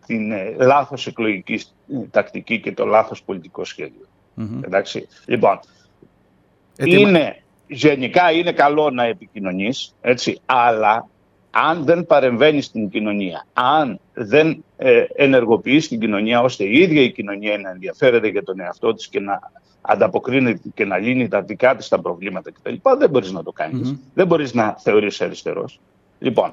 την 0.06 0.32
ε, 0.32 0.56
λάθος 0.58 1.06
εκλογική 1.06 1.60
τακτική 2.10 2.60
και 2.60 2.72
το 2.72 2.84
λάθος 2.84 3.22
πολιτικό 3.22 3.62
Εντάξει. 4.60 5.08
Λοιπόν, 5.26 5.60
είναι, 6.78 7.43
γενικά 7.74 8.32
είναι 8.32 8.52
καλό 8.52 8.90
να 8.90 9.04
επικοινωνείς, 9.04 9.94
έτσι, 10.00 10.40
αλλά 10.46 11.08
αν 11.50 11.84
δεν 11.84 12.06
παρεμβαίνει 12.06 12.62
στην 12.62 12.88
κοινωνία, 12.88 13.46
αν 13.52 14.00
δεν 14.12 14.64
ε, 14.76 15.04
ενεργοποιείς 15.14 15.88
την 15.88 16.00
κοινωνία 16.00 16.40
ώστε 16.42 16.64
η 16.64 16.78
ίδια 16.78 17.02
η 17.02 17.12
κοινωνία 17.12 17.58
να 17.58 17.70
ενδιαφέρεται 17.70 18.28
για 18.28 18.42
τον 18.42 18.60
εαυτό 18.60 18.94
της 18.94 19.08
και 19.08 19.20
να 19.20 19.38
ανταποκρίνεται 19.80 20.68
και 20.74 20.84
να 20.84 20.98
λύνει 20.98 21.28
τα 21.28 21.42
δικά 21.42 21.76
της 21.76 21.88
τα 21.88 22.00
προβλήματα 22.00 22.50
κτλ. 22.52 22.74
Δεν 22.98 23.10
μπορείς 23.10 23.32
να 23.32 23.42
το 23.42 23.52
κάνεις. 23.52 23.94
Δεν 24.14 24.26
μπορείς 24.26 24.54
να 24.54 24.76
θεωρείς 24.78 25.20
αριστερός. 25.20 25.80
Λοιπόν, 26.18 26.52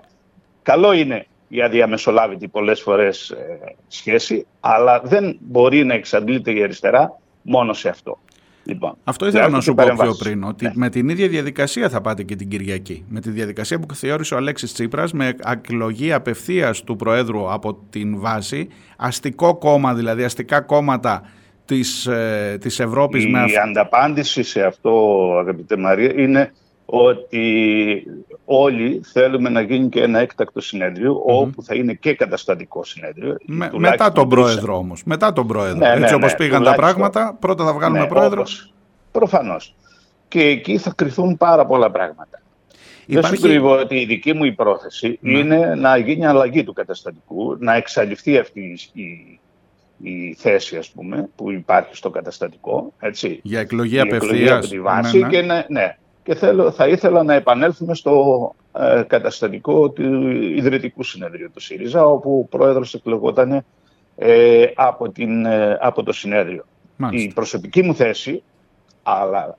καλό 0.63 0.91
είναι 0.91 1.25
η 1.47 1.61
αδιαμεσολάβητη 1.61 2.47
πολλές 2.47 2.81
φορές 2.81 3.29
ε, 3.29 3.75
σχέση, 3.87 4.45
αλλά 4.59 5.01
δεν 5.03 5.37
μπορεί 5.39 5.83
να 5.83 5.93
εξαντλείται 5.93 6.51
η 6.51 6.63
αριστερά 6.63 7.19
μόνο 7.41 7.73
σε 7.73 7.89
αυτό. 7.89 8.17
Λοιπόν, 8.63 8.97
Αυτό 9.03 9.27
ήθελα 9.27 9.49
να 9.49 9.61
σου 9.61 9.73
πω 9.73 9.83
πιο 9.99 10.15
πριν, 10.19 10.43
ότι 10.43 10.65
ναι. 10.65 10.71
με 10.75 10.89
την 10.89 11.09
ίδια 11.09 11.27
διαδικασία 11.27 11.89
θα 11.89 12.01
πάτε 12.01 12.23
και 12.23 12.35
την 12.35 12.49
Κυριακή. 12.49 13.05
Με 13.07 13.19
τη 13.19 13.29
διαδικασία 13.29 13.79
που 13.79 13.95
θεώρησε 13.95 14.33
ο 14.33 14.37
Αλέξης 14.37 14.73
Τσίπρας, 14.73 15.13
με 15.13 15.35
ακλογή 15.41 16.13
απευθείας 16.13 16.83
του 16.83 16.95
Προέδρου 16.95 17.51
από 17.51 17.77
την 17.89 18.19
βάση, 18.19 18.67
αστικό 18.97 19.55
κόμμα, 19.55 19.93
δηλαδή 19.93 20.23
αστικά 20.23 20.61
κόμματα 20.61 21.21
της, 21.65 22.05
ε, 22.05 22.57
της 22.61 22.79
Ευρώπης. 22.79 23.23
Η 23.23 23.29
με 23.29 23.43
ανταπάντηση 23.63 24.43
σε 24.43 24.63
αυτό, 24.63 24.91
αγαπητέ 25.39 25.77
Μαρία, 25.77 26.13
είναι 26.15 26.51
ότι 26.93 28.03
όλοι 28.45 29.01
θέλουμε 29.03 29.49
να 29.49 29.61
γίνει 29.61 29.89
και 29.89 30.01
ένα 30.01 30.19
έκτακτο 30.19 30.61
όπου 31.25 31.63
θα 31.63 31.75
είναι 31.75 31.93
και 31.93 32.13
καταστατικό 32.13 32.83
συνέδριο. 32.83 33.37
μετά 33.77 34.11
τον 34.11 34.29
πρόεδρο 34.29 34.77
όμως. 34.77 35.03
Μετά 35.03 35.33
τον 35.33 35.47
πρόεδρο. 35.47 35.77
Ναι, 35.77 35.89
Έτσι 35.89 36.01
ναι, 36.01 36.13
όπως 36.13 36.31
ναι, 36.31 36.37
πήγαν 36.37 36.63
τα 36.63 36.75
πράγματα, 36.75 37.37
πρώτα 37.39 37.65
θα 37.65 37.73
βγάλουμε 37.73 37.99
ναι, 37.99 38.07
πρόεδρο. 38.07 38.43
Προφανώς. 39.11 39.75
Και 40.27 40.41
εκεί 40.41 40.77
θα 40.77 40.93
κρυθούν 40.95 41.37
πάρα 41.37 41.65
πολλά 41.65 41.91
πράγματα. 41.91 42.41
Δεν 43.07 43.25
σου 43.25 43.41
κρύβω 43.41 43.79
ότι 43.79 43.95
η 43.95 44.05
δική 44.05 44.33
μου 44.33 44.43
υπόθεση 44.43 45.19
ναι. 45.21 45.37
είναι 45.37 45.75
να 45.75 45.97
γίνει 45.97 46.25
αλλαγή 46.25 46.63
του 46.63 46.73
καταστατικού, 46.73 47.55
να 47.59 47.75
εξαλειφθεί 47.75 48.37
αυτή 48.37 48.77
η, 48.93 49.39
η 49.97 50.35
θέση 50.37 50.77
ας 50.77 50.89
πούμε, 50.89 51.29
που 51.35 51.51
υπάρχει 51.51 51.95
στο 51.95 52.09
καταστατικό. 52.09 52.93
Έτσι. 52.99 53.39
Για 53.43 53.59
εκλογή 53.59 53.99
απευθείας. 53.99 54.57
από 54.57 54.67
τη 54.67 54.81
βάση 54.81 55.17
ναι, 55.17 55.25
ναι. 55.25 55.31
Και, 55.31 55.41
ναι, 55.41 55.65
ναι. 55.67 55.95
Και 56.23 56.35
θέλω, 56.35 56.71
θα 56.71 56.87
ήθελα 56.87 57.23
να 57.23 57.33
επανέλθουμε 57.33 57.95
στο 57.95 58.55
ε, 58.73 59.03
καταστατικό 59.07 59.89
του 59.89 60.29
Ιδρυτικού 60.31 61.03
Συνεδρίου 61.03 61.51
του 61.53 61.59
ΣΥΡΙΖΑ, 61.59 62.05
όπου 62.05 62.39
ο 62.39 62.57
πρόεδρος 62.57 62.93
εκλεγόταν 62.93 63.63
ε, 64.15 64.65
από, 64.75 65.09
την, 65.09 65.45
ε, 65.45 65.77
από 65.81 66.03
το 66.03 66.13
συνέδριο. 66.13 66.65
Η 67.11 67.27
προσωπική 67.33 67.81
μου 67.81 67.95
θέση, 67.95 68.43
αλλά 69.03 69.57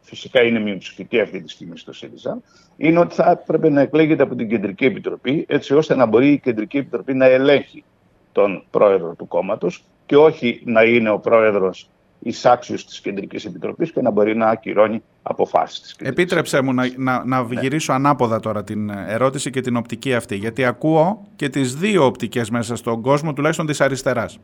φυσικά 0.00 0.42
είναι 0.42 0.58
μειοψηφική 0.58 1.20
αυτή 1.20 1.42
τη 1.42 1.50
στιγμή 1.50 1.78
στο 1.78 1.92
ΣΥΡΙΖΑ, 1.92 2.40
είναι 2.76 2.98
ότι 2.98 3.14
θα 3.14 3.30
έπρεπε 3.30 3.68
να 3.68 3.80
εκλέγεται 3.80 4.22
από 4.22 4.34
την 4.34 4.48
Κεντρική 4.48 4.84
Επιτροπή, 4.84 5.44
έτσι 5.48 5.74
ώστε 5.74 5.94
να 5.94 6.06
μπορεί 6.06 6.32
η 6.32 6.38
Κεντρική 6.38 6.76
Επιτροπή 6.76 7.14
να 7.14 7.24
ελέγχει 7.24 7.84
τον 8.32 8.64
πρόεδρο 8.70 9.14
του 9.14 9.28
κόμματος 9.28 9.84
και 10.06 10.16
όχι 10.16 10.62
να 10.64 10.82
είναι 10.82 11.10
ο 11.10 11.18
πρόεδρος 11.18 11.90
εισάξιος 12.18 12.86
της 12.86 13.00
Κεντρικής 13.00 13.44
Επιτροπής 13.44 13.92
και 13.92 14.02
να 14.02 14.10
μπορεί 14.10 14.36
να 14.36 14.46
ακυρώνει 14.46 15.02
αποφάσεις 15.22 15.80
της. 15.80 15.96
Επίτρεψέ 16.00 16.60
μου 16.60 16.72
να, 16.74 16.84
να, 16.96 17.24
να 17.24 17.42
ναι. 17.42 17.60
γυρίσω 17.60 17.92
ανάποδα 17.92 18.40
τώρα 18.40 18.64
την 18.64 18.90
ερώτηση 18.90 19.50
και 19.50 19.60
την 19.60 19.76
οπτική 19.76 20.14
αυτή. 20.14 20.36
Γιατί 20.36 20.64
ακούω 20.64 21.26
και 21.36 21.48
τις 21.48 21.74
δύο 21.74 22.04
οπτικές 22.04 22.50
μέσα 22.50 22.76
στον 22.76 23.00
κόσμο, 23.00 23.32
τουλάχιστον 23.32 23.66
της 23.66 23.80
αριστεράς. 23.80 24.38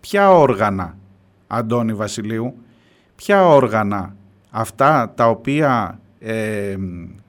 Ποια 0.00 0.30
όργανα, 0.30 0.96
Αντώνη 1.46 1.92
Βασιλείου, 1.94 2.54
ποια 3.16 3.46
όργανα 3.46 4.16
αυτά 4.50 5.12
τα 5.16 5.28
οποία 5.28 6.00
ε, 6.18 6.76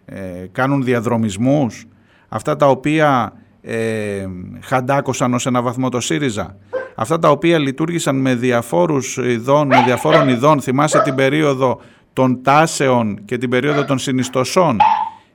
ε, 0.05 0.48
κάνουν 0.51 0.84
διαδρομισμούς, 0.84 1.88
αυτά 2.27 2.55
τα 2.55 2.67
οποία 2.67 3.34
ε, 3.62 4.27
χαντάκωσαν 4.62 5.34
ως 5.34 5.45
ένα 5.45 5.62
βαθμό 5.62 5.89
το 5.89 6.00
ΣΥΡΙΖΑ, 6.00 6.57
αυτά 6.95 7.19
τα 7.19 7.29
οποία 7.29 7.59
λειτουργήσαν 7.59 8.15
με 8.15 8.35
διαφόρους 8.35 9.17
ειδών, 9.17 9.67
με 9.67 9.83
διαφόρων 9.85 10.29
ειδών, 10.29 10.61
θυμάσαι 10.61 11.01
την 11.01 11.15
περίοδο 11.15 11.79
των 12.13 12.43
τάσεων 12.43 13.25
και 13.25 13.37
την 13.37 13.49
περίοδο 13.49 13.85
των 13.85 13.97
συνιστοσών, 13.97 14.77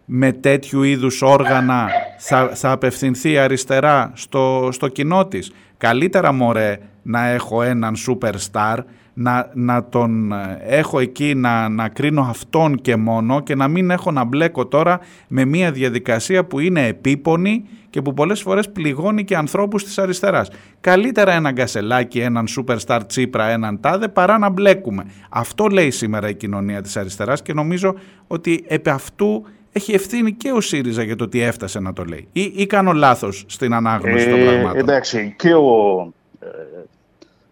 με 0.05 0.33
τέτοιου 0.33 0.83
είδους 0.83 1.23
όργανα 1.23 1.88
θα, 2.19 2.50
θα 2.55 2.71
απευθυνθεί 2.71 3.38
αριστερά 3.38 4.12
στο, 4.14 4.69
στο 4.73 4.88
κοινό 4.88 5.26
της. 5.26 5.52
Καλύτερα 5.79 6.33
μωρέ 6.33 6.79
να 7.02 7.26
έχω 7.26 7.62
έναν 7.62 7.95
superstar 8.07 8.76
να, 9.14 9.50
να 9.55 9.85
τον 9.85 10.33
ε, 10.33 10.59
έχω 10.61 11.00
εκεί 11.00 11.35
να, 11.35 11.69
να 11.69 11.88
κρίνω 11.88 12.23
αυτόν 12.23 12.76
και 12.76 12.97
μόνο 12.97 13.40
και 13.40 13.55
να 13.55 13.69
μην 13.69 13.90
έχω 13.90 14.11
να 14.11 14.25
μπλέκω 14.25 14.67
τώρα 14.67 15.00
με 15.29 15.45
μια 15.45 15.73
διαδικασία 15.73 16.45
που 16.45 16.59
είναι 16.59 16.87
επίπονη 16.87 17.64
και 17.90 18.02
που 18.02 18.14
πολλές 18.14 18.40
φορές 18.40 18.71
πληγώνει 18.71 19.25
και 19.25 19.37
ανθρώπους 19.37 19.85
της 19.85 19.99
αριστεράς. 19.99 20.50
Καλύτερα 20.81 21.33
έναν 21.33 21.52
Γκασελάκη, 21.52 22.21
έναν 22.21 22.47
superstar 22.57 23.00
Τσίπρα, 23.07 23.49
έναν 23.49 23.81
Τάδε 23.81 24.09
παρά 24.09 24.38
να 24.38 24.49
μπλέκουμε. 24.49 25.05
Αυτό 25.31 25.67
λέει 25.67 25.90
σήμερα 25.90 26.29
η 26.29 26.35
κοινωνία 26.35 26.83
της 26.83 26.97
αριστεράς 26.97 27.43
και 27.43 27.52
νομίζω 27.52 27.95
ότι 28.26 28.64
επί 28.67 28.90
αυτού 28.90 29.47
έχει 29.73 29.93
ευθύνη 29.93 30.33
και 30.33 30.50
ο 30.50 30.61
ΣΥΡΙΖΑ 30.61 31.02
για 31.02 31.17
το 31.17 31.25
ότι 31.25 31.40
έφτασε 31.40 31.81
να 31.81 31.93
το 31.93 32.05
λέει. 32.05 32.29
Ή, 32.33 32.52
ή 32.57 32.67
κάνω 32.67 32.93
λάθος 32.93 33.45
στην 33.49 33.75
ανάγνωση 33.75 34.31
των 34.31 34.38
ε, 34.38 34.45
πραγμάτων; 34.45 34.79
Εντάξει, 34.79 35.35
και 35.38 35.55
ο 35.55 36.12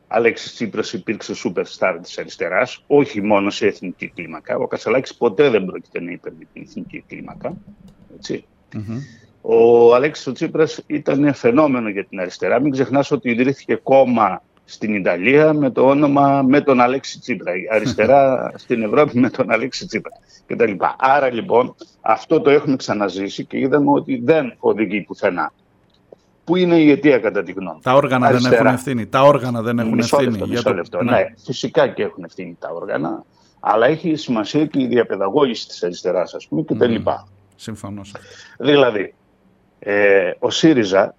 ε, 0.09 0.17
Αλέξης 0.17 0.55
Τσίπρας 0.55 0.93
υπήρξε 0.93 1.35
σούπερ 1.35 1.67
στάρ 1.67 2.01
της 2.01 2.19
αριστεράς, 2.19 2.85
όχι 2.87 3.23
μόνο 3.23 3.51
σε 3.51 3.67
εθνική 3.67 4.09
κλίμακα. 4.09 4.57
Ο 4.57 4.67
Κασαλάκης 4.67 5.15
ποτέ 5.15 5.51
δεν 5.51 5.65
πρόκειται 5.65 6.01
να 6.01 6.11
υπερβεί 6.11 6.47
την 6.53 6.63
εθνική 6.63 7.05
κλίμακα. 7.09 7.57
Ο 9.41 9.95
Αλέξης 9.95 10.33
Τσίπρας 10.33 10.83
ήταν 10.87 11.35
φαινόμενο 11.35 11.89
για 11.89 12.05
την 12.05 12.21
αριστερά. 12.21 12.61
Μην 12.61 12.73
ξεχνάς 12.73 13.11
ότι 13.11 13.31
ιδρύθηκε 13.31 13.75
κόμμα 13.75 14.43
στην 14.65 14.95
Ιταλία 14.95 15.53
με 15.53 15.71
το 15.71 15.89
όνομα 15.89 16.43
με 16.43 16.61
τον 16.61 16.81
Αλέξη 16.81 17.19
Τσίπρα. 17.21 17.53
Αριστερά 17.71 18.51
στην 18.63 18.83
Ευρώπη 18.83 19.19
με 19.19 19.31
τον 19.31 19.51
Αλέξη 19.51 19.87
Τσίπρα 19.87 20.13
κτλ. 20.47 20.73
Άρα 20.99 21.33
λοιπόν 21.33 21.75
αυτό 22.01 22.41
το 22.41 22.51
έχουμε 22.51 22.77
ξαναζήσει 22.77 23.45
και 23.45 23.59
είδαμε 23.59 23.91
ότι 23.91 24.21
δεν 24.25 24.55
οδηγεί 24.59 25.01
πουθενά. 25.01 25.53
Πού 26.49 26.57
είναι 26.57 26.77
η 26.77 26.91
αιτία 26.91 27.19
κατά 27.19 27.43
τη 27.43 27.53
γνώμη. 27.53 27.81
Τα 27.83 27.95
όργανα 27.95 28.27
Αριστερά. 28.27 28.57
δεν 28.57 28.67
έχουν 28.67 28.75
ευθύνη. 28.75 29.07
Τα 29.07 29.23
όργανα 29.23 29.63
δεν 29.63 29.79
έχουν 29.79 29.95
μισό 29.95 30.17
ευθύνη. 30.17 30.39
Λεπτό, 30.39 30.47
μισό 30.47 30.75
λεπτό. 30.75 31.03
Ναι. 31.03 31.11
ναι. 31.11 31.27
φυσικά 31.45 31.89
και 31.89 32.03
έχουν 32.03 32.25
ευθύνη 32.25 32.57
τα 32.61 32.71
όργανα, 32.73 33.25
αλλά 33.61 33.87
έχει 33.87 34.15
σημασία 34.15 34.67
και 34.67 34.83
η 34.83 34.87
διαπαιδαγώγηση 34.87 35.69
της 35.69 35.83
αριστεράς, 35.83 36.35
ας 36.35 36.47
πούμε, 36.49 36.63
κτλ. 36.63 36.95
Mm. 37.07 37.13
Συμφωνώ. 37.57 38.01
Δηλαδή, 38.59 39.15
ε, 39.79 40.31
ο 40.39 40.51
ΣΥΡΙΖΑ, 40.51 41.15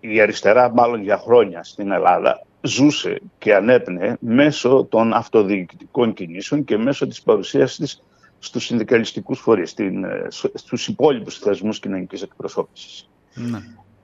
η 0.00 0.20
αριστερά 0.20 0.70
μάλλον 0.74 1.02
για 1.02 1.18
χρόνια 1.18 1.64
στην 1.64 1.90
Ελλάδα, 1.90 2.46
ζούσε 2.60 3.20
και 3.38 3.54
ανέπνεε 3.54 4.16
μέσω 4.20 4.86
των 4.90 5.12
αυτοδιοικητικών 5.12 6.12
κινήσεων 6.12 6.64
και 6.64 6.76
μέσω 6.76 7.06
της 7.06 7.22
παρουσίας 7.22 7.76
της 7.76 8.02
στους 8.38 8.64
συνδικαλιστικούς 8.64 9.40
φορείς, 9.40 9.70
στην, 9.70 10.04
ε, 10.04 10.26
στους 10.54 10.88
υπόλοιπους 10.88 11.38
θεσμούς 11.38 11.80
κοινωνικής 11.80 12.22
εκπροσώπησης. 12.22 13.08
Ναι. 13.34 13.58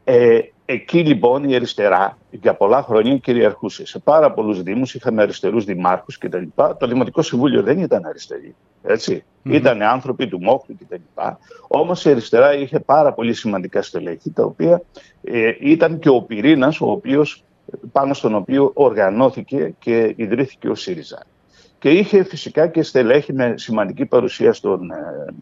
Ε, 0.09 0.39
εκεί 0.65 0.99
λοιπόν 0.99 1.45
η 1.45 1.55
αριστερά 1.55 2.19
για 2.31 2.55
πολλά 2.55 2.83
χρόνια 2.83 3.17
κυριαρχούσε. 3.17 3.87
Σε 3.87 3.99
πάρα 3.99 4.33
πολλούς 4.33 4.63
Δήμους 4.63 4.95
είχαμε 4.95 5.23
αριστερούς 5.23 5.65
δημάρχους 5.65 6.19
κτλ. 6.19 6.43
Το 6.79 6.87
Δημοτικό 6.87 7.23
Συμβούλιο 7.23 7.63
δεν 7.63 7.79
ήταν 7.79 8.05
αριστερή. 8.07 8.55
Έτσι. 8.83 9.25
Mm-hmm. 9.25 9.53
Ήταν 9.53 9.83
άνθρωποι 9.83 10.29
του 10.29 10.43
Μόχλου 10.43 10.77
κτλ. 10.79 11.01
Όμως 11.69 12.05
η 12.05 12.11
αριστερά 12.11 12.55
είχε 12.55 12.81
πάρα 12.81 13.13
πολύ 13.13 13.35
σημαντικά 13.35 13.83
στελέχη, 13.83 14.31
τα 14.31 14.45
οποία 14.45 14.83
ε, 15.23 15.53
ήταν 15.61 15.99
και 15.99 16.09
ο 16.09 16.23
πυρήνας 16.23 16.81
πάνω 17.93 18.15
στον 18.15 18.35
οποίο 18.35 18.71
οργανώθηκε 18.75 19.75
και 19.79 20.15
ιδρύθηκε 20.17 20.69
ο 20.69 20.75
ΣΥΡΙΖΑ. 20.75 21.23
Και 21.79 21.91
είχε 21.91 22.25
φυσικά 22.25 22.67
και 22.67 22.83
στελέχη 22.83 23.33
με 23.33 23.55
σημαντική 23.57 24.07
παρουσία 24.07 24.53
στον, 24.53 24.91
ε, 24.91 24.95
ε, 24.95 25.33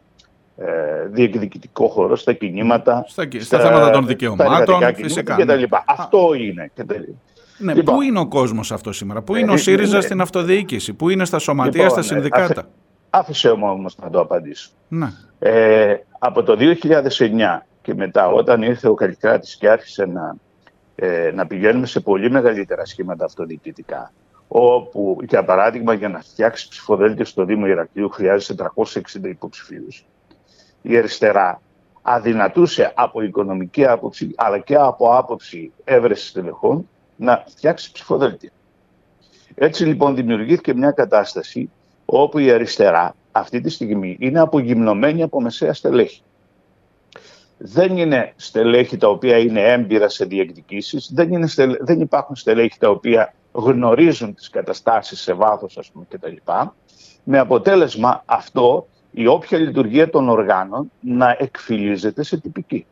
διεκδικητικό 1.10 1.88
χώρο, 1.88 2.16
στα 2.16 2.32
κινήματα, 2.32 3.04
στα, 3.08 3.28
στα, 3.38 3.60
θέματα 3.60 3.90
των 3.90 4.06
δικαιωμάτων, 4.06 4.94
φυσικά. 4.94 5.36
Και 5.36 5.44
τα 5.44 5.54
λοιπά. 5.54 5.76
Ναι. 5.76 5.84
Αυτό 5.86 6.34
είναι. 6.34 6.70
Και 6.74 6.84
τα 6.84 6.94
ναι, 7.58 7.74
λοιπόν, 7.74 7.94
πού 7.94 8.02
είναι 8.02 8.18
ο 8.18 8.26
κόσμος 8.26 8.72
αυτός 8.72 8.96
σήμερα, 8.96 9.22
πού 9.22 9.36
είναι 9.36 9.50
ο 9.50 9.54
ε, 9.54 9.56
ΣΥΡΙΖΑ 9.56 9.96
ε, 9.96 10.00
στην 10.00 10.20
αυτοδιοίκηση, 10.20 10.92
πού 10.92 11.08
είναι 11.08 11.24
στα 11.24 11.38
σωματεία, 11.38 11.82
λοιπόν, 11.82 12.02
στα 12.02 12.14
συνδικάτα; 12.14 12.60
Αφ, 12.60 12.66
άφησε 13.10 13.52
μου 13.52 13.68
όμως 13.68 13.96
να 14.02 14.10
το 14.10 14.20
απαντήσω. 14.20 14.70
Ναι. 14.88 15.08
Ε, 15.38 15.96
από 16.18 16.42
το 16.42 16.56
2009 16.58 17.60
και 17.82 17.94
μετά 17.94 18.28
όταν 18.28 18.62
ήρθε 18.62 18.88
ο 18.88 18.94
Καλλικράτης 18.94 19.56
και 19.56 19.68
άρχισε 19.68 20.06
να, 20.06 20.36
ε, 20.94 21.30
να 21.34 21.46
πηγαίνουμε 21.46 21.86
σε 21.86 22.00
πολύ 22.00 22.30
μεγαλύτερα 22.30 22.84
σχήματα 22.84 23.24
αυτοδιοικητικά 23.24 24.12
όπου 24.48 25.18
για 25.28 25.44
παράδειγμα 25.44 25.94
για 25.94 26.08
να 26.08 26.20
φτιάξει 26.20 26.68
ψηφοδέλτιο 26.68 27.24
στο 27.24 27.44
Δήμο 27.44 27.66
Ηρακλείου 27.66 28.08
χρειάζεται 28.08 28.70
460 28.76 29.28
υποψηφίους 29.28 30.04
η 30.86 30.96
αριστερά 30.96 31.60
αδυνατούσε 32.02 32.92
από 32.94 33.22
οικονομική 33.22 33.86
άποψη 33.86 34.32
αλλά 34.36 34.58
και 34.58 34.74
από 34.74 35.16
άποψη 35.16 35.72
έβρεση 35.84 36.32
τελεχών 36.32 36.88
να 37.16 37.44
φτιάξει 37.48 37.92
ψηφοδέλτια. 37.92 38.50
Έτσι 39.54 39.84
λοιπόν 39.84 40.14
δημιουργήθηκε 40.14 40.74
μια 40.74 40.90
κατάσταση 40.90 41.70
όπου 42.04 42.38
η 42.38 42.50
αριστερά 42.50 43.14
αυτή 43.32 43.60
τη 43.60 43.70
στιγμή 43.70 44.16
είναι 44.20 44.40
απογυμνωμένη 44.40 45.22
από 45.22 45.40
μεσαία 45.40 45.74
στελέχη. 45.74 46.22
Δεν 47.58 47.96
είναι 47.96 48.32
στελέχη 48.36 48.96
τα 48.96 49.08
οποία 49.08 49.38
είναι 49.38 49.60
έμπειρα 49.60 50.08
σε 50.08 50.24
διεκδικήσεις, 50.24 51.10
δεν, 51.14 51.30
δεν 51.80 52.00
υπάρχουν 52.00 52.36
στελέχη 52.36 52.78
τα 52.78 52.90
οποία 52.90 53.34
γνωρίζουν 53.52 54.34
τις 54.34 54.50
καταστάσεις 54.50 55.20
σε 55.20 55.32
βάθος 55.32 55.78
ας 55.78 55.90
πούμε 55.90 56.06
κτλ. 56.08 56.36
Με 57.24 57.38
αποτέλεσμα 57.38 58.22
αυτό 58.26 58.86
η 59.14 59.26
όποια 59.26 59.58
λειτουργία 59.58 60.10
των 60.10 60.28
οργάνων 60.28 60.90
να 61.00 61.36
εκφυλίζεται 61.38 62.22
σε 62.22 62.40
τυπική. 62.40 62.86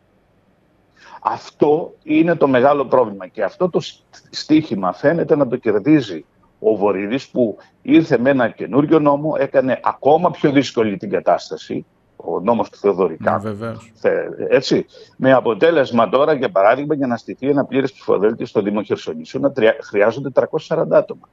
Αυτό 1.23 1.95
είναι 2.02 2.35
το 2.35 2.49
μεγάλο 2.49 2.85
πρόβλημα 2.85 3.26
και 3.26 3.43
αυτό 3.43 3.71
το 3.71 3.81
στίχημα 4.31 4.93
φαίνεται 4.93 5.37
να 5.37 5.49
το 5.49 5.57
κερδίζει 5.57 6.25
ο 6.59 6.76
Βορύδης 6.76 7.29
που 7.29 7.57
ήρθε 7.83 8.19
με 8.19 8.31
ένα 8.31 8.49
καινούριο 8.49 8.99
νόμο, 8.99 9.35
έκανε 9.38 9.81
ακόμα 9.83 10.31
πιο 10.31 10.50
δύσκολη 10.50 10.97
την 10.97 11.11
κατάσταση, 11.11 11.87
ο 12.17 12.41
νόμος 12.41 12.71
του 12.71 12.79
Θεοδωρικά. 12.79 13.43
Ναι, 14.02 14.11
έτσι, 14.49 14.87
με 15.17 15.33
αποτέλεσμα 15.33 16.09
τώρα, 16.09 16.33
για 16.33 16.50
παράδειγμα, 16.50 16.95
για 16.95 17.07
να 17.07 17.17
στηθεί 17.17 17.49
ένα 17.49 17.64
πλήρες 17.64 17.93
ψηφοδέλτιο 17.93 18.47
στο 18.47 18.62
Δήμο 18.62 18.83
Χερσονήσου, 18.83 19.41
να 19.41 19.52
χρειάζονται 19.83 20.31
340 20.69 20.85
άτομα. 20.91 21.29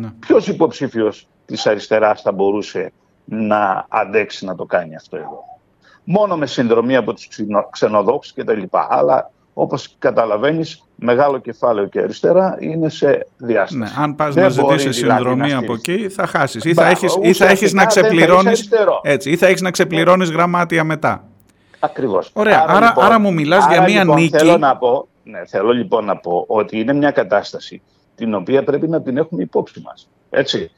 Ναι. 0.00 0.12
Ποιος 0.18 0.48
υποψήφιος 0.48 1.28
της 1.46 1.66
αριστεράς 1.66 2.22
θα 2.22 2.32
μπορούσε 2.32 2.92
να 3.24 3.86
αντέξει 3.88 4.44
να 4.44 4.54
το 4.54 4.64
κάνει 4.64 4.96
αυτό 4.96 5.16
εδώ. 5.16 5.44
Μόνο 6.04 6.36
με 6.36 6.46
συνδρομή 6.46 6.96
από 6.96 7.12
τους 7.12 7.28
ξενοδόχους 7.70 8.32
και 8.32 8.44
τα 8.44 8.54
λοιπά. 8.54 8.86
Αλλά 8.90 9.30
όπως 9.54 9.96
καταλαβαίνεις, 9.98 10.82
μεγάλο 10.94 11.38
κεφάλαιο 11.38 11.86
και 11.86 12.00
αριστερά 12.00 12.56
είναι 12.60 12.88
σε 12.88 13.26
διάσταση. 13.36 13.78
Ναι, 13.78 14.02
αν 14.02 14.14
πας 14.14 14.34
να 14.34 14.48
ζητήσεις 14.48 15.00
δηλαδή 15.00 15.22
συνδρομή 15.22 15.52
από 15.52 15.72
εκεί 15.72 16.08
θα 16.08 16.26
χάσεις 16.26 16.64
ή 16.64 16.74
θα 16.74 16.86
έχεις, 16.86 17.18
ή 17.22 17.32
θα 17.32 17.46
έχεις 17.46 17.72
να 17.72 17.86
ξεπληρώνεις, 17.86 18.68
έτσι, 19.02 19.30
ή 19.30 19.36
θα 19.36 19.46
έχεις 19.46 19.60
να 19.60 19.70
ξεπληρώνεις 19.70 20.30
γραμμάτια 20.30 20.84
μετά. 20.84 21.24
Ακριβώς. 21.78 22.30
Ωραία, 22.32 22.62
άρα, 22.62 22.72
άρα, 22.76 22.86
λοιπόν, 22.86 23.04
άρα 23.04 23.18
μου 23.18 23.32
μιλάς 23.32 23.66
για 23.66 23.82
μία 23.82 24.00
λοιπόν, 24.00 24.16
νίκη. 24.16 24.36
Θέλω, 24.36 24.58
να 24.58 24.76
πω, 24.76 25.08
ναι, 25.24 25.46
θέλω 25.46 25.72
λοιπόν 25.72 26.04
να 26.04 26.16
πω 26.16 26.44
ότι 26.48 26.80
είναι 26.80 26.92
μια 26.92 27.10
κατάσταση 27.10 27.82
την 28.14 28.34
οποία 28.34 28.64
πρέπει 28.64 28.88
να 28.88 29.02
την 29.02 29.16
έχουμε 29.16 29.42
υπόψη 29.42 29.82
μας. 29.84 30.08
Έτσι 30.30 30.70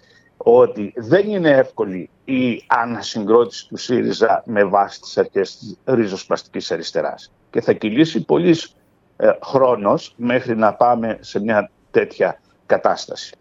ότι 0.49 0.93
δεν 0.97 1.29
είναι 1.29 1.51
εύκολη 1.51 2.11
η 2.25 2.63
ανασυγκρότηση 2.67 3.69
του 3.69 3.77
ΣΥΡΙΖΑ 3.77 4.43
με 4.47 4.65
βάση 4.65 5.01
τις 5.01 5.19
αρχές 5.19 5.57
της 5.59 5.79
ριζοσπαστικής 5.85 6.71
αριστεράς. 6.71 7.33
Και 7.51 7.61
θα 7.61 7.73
κυλήσει 7.73 8.25
πολύς 8.25 8.75
ε, 9.17 9.31
χρόνος 9.43 10.15
μέχρι 10.17 10.57
να 10.57 10.75
πάμε 10.75 11.19
σε 11.21 11.41
μια 11.41 11.71
τέτοια 11.91 12.41
κατάσταση. 12.67 13.35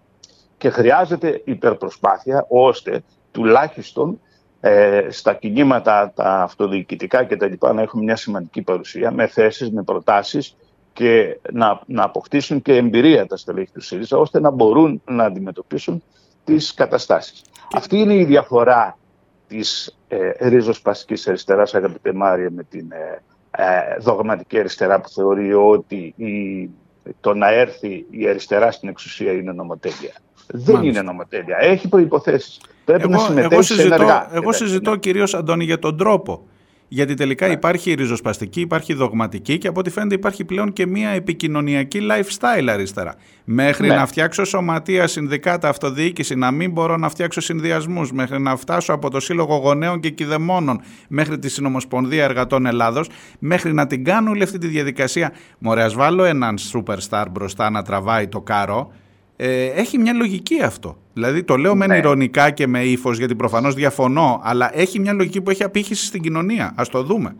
Και 0.58 0.70
χρειάζεται 0.70 1.42
υπερπροσπάθεια 1.46 2.46
ώστε 2.50 3.04
τουλάχιστον 3.32 4.20
ε, 4.60 5.08
στα 5.10 5.34
κινήματα 5.34 6.12
τα 6.16 6.42
αυτοδιοικητικά 6.42 7.24
και 7.24 7.38
τα 7.38 7.48
λοιπά 7.48 7.74
να 7.74 7.82
έχουμε 7.82 8.04
μια 8.04 8.16
σημαντική 8.16 8.62
παρουσία 8.62 9.12
με 9.12 9.28
θέσεις, 9.28 9.72
με 9.72 9.84
προτάσεις 9.84 10.56
και 10.94 11.40
να, 11.52 11.82
να 11.86 12.04
αποκτήσουν 12.04 12.62
και 12.62 12.76
εμπειρία 12.76 13.28
τα 13.28 13.38
στελέχη 13.38 13.72
του 13.72 13.82
ΣΥΡΙΖΑ 13.82 14.18
ώστε 14.18 14.40
να 14.40 14.50
μπορούν 14.50 15.02
να 15.06 15.24
αντιμετωπίσουν 15.24 16.04
τις 16.46 16.74
καταστάσεις. 16.74 17.42
Αυτή 17.74 17.98
είναι 17.98 18.16
η 18.16 18.24
διαφορά 18.24 18.98
της 19.48 19.98
ε, 20.08 20.48
ριζοσπαστικής 20.50 21.28
αριστεράς, 21.28 21.76
αγαπητέ 21.76 22.14
Μάρια, 22.14 22.52
με 22.52 22.64
την 22.64 22.92
ε, 22.92 23.22
ε, 23.52 23.98
δογματική 24.00 24.60
αριστερά 24.60 25.02
που 25.02 25.10
θεωρεί 25.10 25.54
ότι 25.54 26.14
η, 26.18 26.70
το 27.20 27.34
να 27.34 27.52
έρθει 27.52 28.06
η 28.10 28.28
αριστερά 28.28 28.72
στην 28.72 28.90
εξουσία 28.90 29.32
είναι 29.32 29.52
νομοτέλεια. 29.52 30.14
Δεν 30.48 30.84
είναι 30.84 31.02
νομοτέλεια. 31.02 31.58
Έχει 31.60 31.88
προϋποθέσεις. 31.88 32.62
Πρέπει 32.86 33.02
εγώ, 33.02 33.12
να 33.12 33.20
συμμετέχεις 33.20 33.52
εγώ 33.52 33.62
συζητώ, 33.62 33.94
ενεργά. 33.94 34.30
Εγώ 34.34 34.52
συζητώ 34.52 34.96
κυρίως, 34.96 35.34
Αντώνη, 35.34 35.64
για 35.64 35.80
τον 35.80 35.98
τρόπο. 35.98 36.48
Γιατί 36.96 37.14
τελικά 37.14 37.48
ναι. 37.48 37.54
υπάρχει 37.54 37.94
ριζοσπαστική, 37.94 38.62
υπάρχει 38.62 38.94
δογματική 38.94 39.58
και 39.58 39.68
από 39.68 39.80
ό,τι 39.80 39.90
φαίνεται 39.90 40.16
υπάρχει 40.16 40.46
πλέον 40.46 40.74
και 40.74 40.86
μια 40.86 41.10
επικοινωνιακή 41.10 42.00
lifestyle 42.02 42.68
αριστερά. 42.70 43.16
Μέχρι 43.44 43.88
ναι. 43.88 43.96
να 43.96 44.06
φτιάξω 44.06 44.44
σωματεία, 44.44 45.08
συνδικάτα, 45.08 45.70
αυτοδιοίκηση, 45.70 46.36
να 46.36 46.52
μην 46.52 46.72
μπορώ 46.72 46.98
να 46.98 47.10
φτιάξω 47.10 47.42
συνδυασμούς, 47.42 48.12
μέχρι 48.12 48.42
να 48.42 48.56
φτάσω 48.56 48.94
από 48.94 49.10
το 49.10 49.20
Σύλλογο 49.20 49.56
Γονέων 49.56 50.00
και 50.00 50.10
Κιδεμόνων 50.10 50.82
μέχρι 51.08 51.40
τη 51.40 51.50
Συνομοσπονδία 51.50 52.24
Εργατών 52.24 52.66
Ελλάδος, 52.66 53.10
μέχρι 53.40 53.74
να 53.74 53.88
την 53.88 54.04
κάνω 54.04 54.30
όλη 54.30 54.44
αυτή 54.44 54.58
τη 54.58 54.68
διαδικασία. 54.68 55.34
Μωρέ, 55.58 55.88
βάλω 55.88 56.24
έναν 56.24 56.58
superstar 56.74 57.26
μπροστά 57.32 57.70
να 57.70 57.82
τραβάει 57.82 58.28
το 58.28 58.42
κάρο 58.42 58.92
ε, 59.36 59.66
έχει 59.66 59.98
μια 59.98 60.14
λογική 60.14 60.62
αυτό. 60.62 60.98
Δηλαδή 61.14 61.44
το 61.44 61.58
λέω 61.58 61.76
μεν 61.76 61.90
ναι. 61.90 61.98
ηρωνικά 61.98 62.50
και 62.50 62.68
με 62.68 62.84
ύφος 62.84 63.18
γιατί 63.18 63.36
προφανώς 63.36 63.74
διαφωνώ, 63.74 64.40
αλλά 64.44 64.78
έχει 64.80 65.00
μια 65.00 65.14
λογική 65.14 65.42
που 65.42 65.50
έχει 65.50 65.64
απήχηση 65.64 66.06
στην 66.06 66.22
κοινωνία. 66.22 66.74
Α 66.76 66.84
το 66.92 67.04
δούμε. 67.04 67.36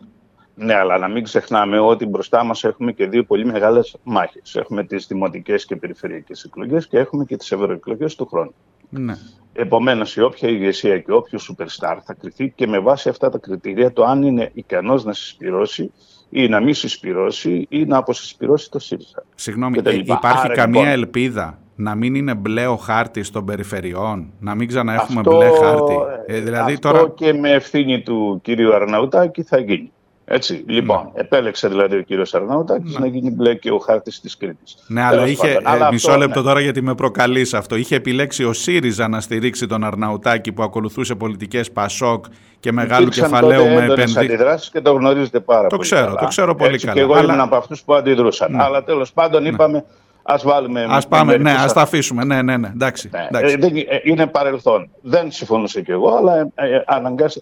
Ναι, 0.54 0.74
αλλά 0.74 0.98
να 0.98 1.08
μην 1.08 1.24
ξεχνάμε 1.24 1.78
ότι 1.78 2.06
μπροστά 2.06 2.44
μας 2.44 2.64
έχουμε 2.64 2.92
και 2.92 3.06
δύο 3.06 3.24
πολύ 3.24 3.44
μεγάλες 3.44 3.96
μάχες. 4.02 4.54
Έχουμε 4.54 4.84
τις 4.84 5.06
δημοτικές 5.06 5.64
και 5.64 5.76
περιφερειακές 5.76 6.44
εκλογές 6.44 6.86
και 6.86 6.98
έχουμε 6.98 7.24
και 7.24 7.36
τις 7.36 7.52
ευρωεκλογές 7.52 8.14
του 8.14 8.26
χρόνου. 8.26 8.54
Ναι. 8.88 9.14
Επομένως, 9.52 10.16
η 10.16 10.20
όποια 10.20 10.48
ηγεσία 10.48 10.98
και 10.98 11.12
όποιο 11.12 11.38
superstar 11.38 11.96
θα 12.04 12.14
κριθεί 12.20 12.52
και 12.54 12.66
με 12.66 12.78
βάση 12.78 13.08
αυτά 13.08 13.30
τα 13.30 13.38
κριτήρια 13.38 13.92
το 13.92 14.04
αν 14.04 14.22
είναι 14.22 14.50
ικανός 14.54 15.04
να 15.04 15.12
συσπηρώσει 15.12 15.92
ή 16.30 16.48
να 16.48 16.60
μην 16.60 16.74
συσπηρώσει 16.74 17.66
ή 17.68 17.84
να 17.84 17.96
αποσυσπηρώσει 17.96 18.70
το 18.70 18.78
ΣΥΡΙΖΑ. 18.78 19.24
Συγγνώμη, 19.34 19.80
ε, 19.84 19.94
υπάρχει 19.94 20.48
καμία 20.48 20.80
λοιπόν, 20.80 20.86
ελπίδα 20.86 21.58
να 21.76 21.94
μην 21.94 22.14
είναι 22.14 22.34
μπλε 22.34 22.66
ο 22.66 22.76
χάρτης 22.76 23.30
των 23.30 23.44
περιφερειών, 23.44 24.32
να 24.40 24.54
μην 24.54 24.68
ξαναέχουμε 24.68 25.20
αυτό, 25.20 25.36
μπλε 25.36 25.50
χάρτη. 25.50 25.94
Ε, 26.26 26.40
δηλαδή 26.40 26.72
αυτό 26.72 26.90
τώρα... 26.90 27.08
και 27.08 27.32
με 27.32 27.50
ευθύνη 27.50 28.02
του 28.02 28.40
κυρίου 28.42 28.74
Αρναουτάκη 28.74 29.42
θα 29.42 29.58
γίνει. 29.58 29.90
Έτσι, 30.28 30.64
λοιπόν, 30.66 31.10
ναι. 31.14 31.20
επέλεξε 31.20 31.68
δηλαδή 31.68 31.96
ο 31.96 32.02
κύριος 32.02 32.34
Αρναουτάκης 32.34 32.92
ναι. 32.92 32.98
να 32.98 33.06
γίνει 33.06 33.30
μπλε 33.30 33.54
και 33.54 33.70
ο 33.70 33.78
χάρτης 33.78 34.20
της 34.20 34.36
Κρήτης. 34.36 34.76
Ναι, 34.86 35.02
αλλά 35.02 35.26
είχε. 35.26 35.48
Ε, 35.48 35.58
αλλά 35.62 35.92
μισό 35.92 36.10
αυτό, 36.10 36.20
λεπτό 36.20 36.40
ναι. 36.40 36.46
τώρα 36.46 36.60
γιατί 36.60 36.82
με 36.82 36.94
προκαλείς 36.94 37.54
αυτό. 37.54 37.76
Είχε 37.76 37.94
επιλέξει 37.94 38.44
ο 38.44 38.52
ΣΥΡΙΖΑ 38.52 39.08
να 39.08 39.20
στηρίξει 39.20 39.66
τον 39.66 39.84
Αρναουτάκη 39.84 40.52
που 40.52 40.62
ακολουθούσε 40.62 41.14
πολιτικές 41.14 41.70
Πασόκ 41.70 42.24
και 42.60 42.72
μεγάλου 42.72 43.08
κεφαλαίου 43.08 43.64
με 43.64 43.84
επενδύσει. 43.84 44.18
αντιδράσεις 44.18 44.70
και 44.70 44.80
το 44.80 44.92
γνωρίζετε 44.92 45.40
πάρα 45.40 45.68
το 45.68 45.76
πολύ. 45.76 45.88
Ξέρω, 45.88 46.06
καλά. 46.06 46.20
Το 46.20 46.26
ξέρω 46.26 46.54
πολύ 46.54 46.74
Έτσι, 46.74 46.86
καλά. 46.86 46.98
Και 46.98 47.02
εγώ 47.02 47.14
αλλά... 47.14 47.32
ήμουν 47.32 47.40
από 47.40 47.56
αυτούς 47.56 47.82
που 47.82 47.94
αντιδρούσαν. 47.94 48.52
Ναι. 48.52 48.62
Αλλά 48.62 48.84
τέλος 48.84 49.12
πάντων 49.12 49.42
ναι. 49.42 49.48
είπαμε 49.48 49.84
Ας 50.26 50.42
βάλουμε... 50.42 50.86
Ας 50.90 51.08
πάμε, 51.08 51.36
ναι, 51.36 51.50
ας 51.50 51.72
τα 51.72 51.80
αφήσουμε. 51.80 52.24
Ναι, 52.24 52.42
ναι, 52.42 52.56
ναι, 52.56 52.68
εντάξει. 52.68 53.10
Ναι, 53.12 53.26
εντάξει. 53.28 53.84
Ε, 53.88 53.94
ε, 53.94 54.00
είναι 54.04 54.26
παρελθόν. 54.26 54.90
Δεν 55.02 55.30
συμφωνούσα 55.30 55.80
κι 55.80 55.90
εγώ, 55.90 56.16
αλλά 56.16 56.40
ε, 56.54 56.82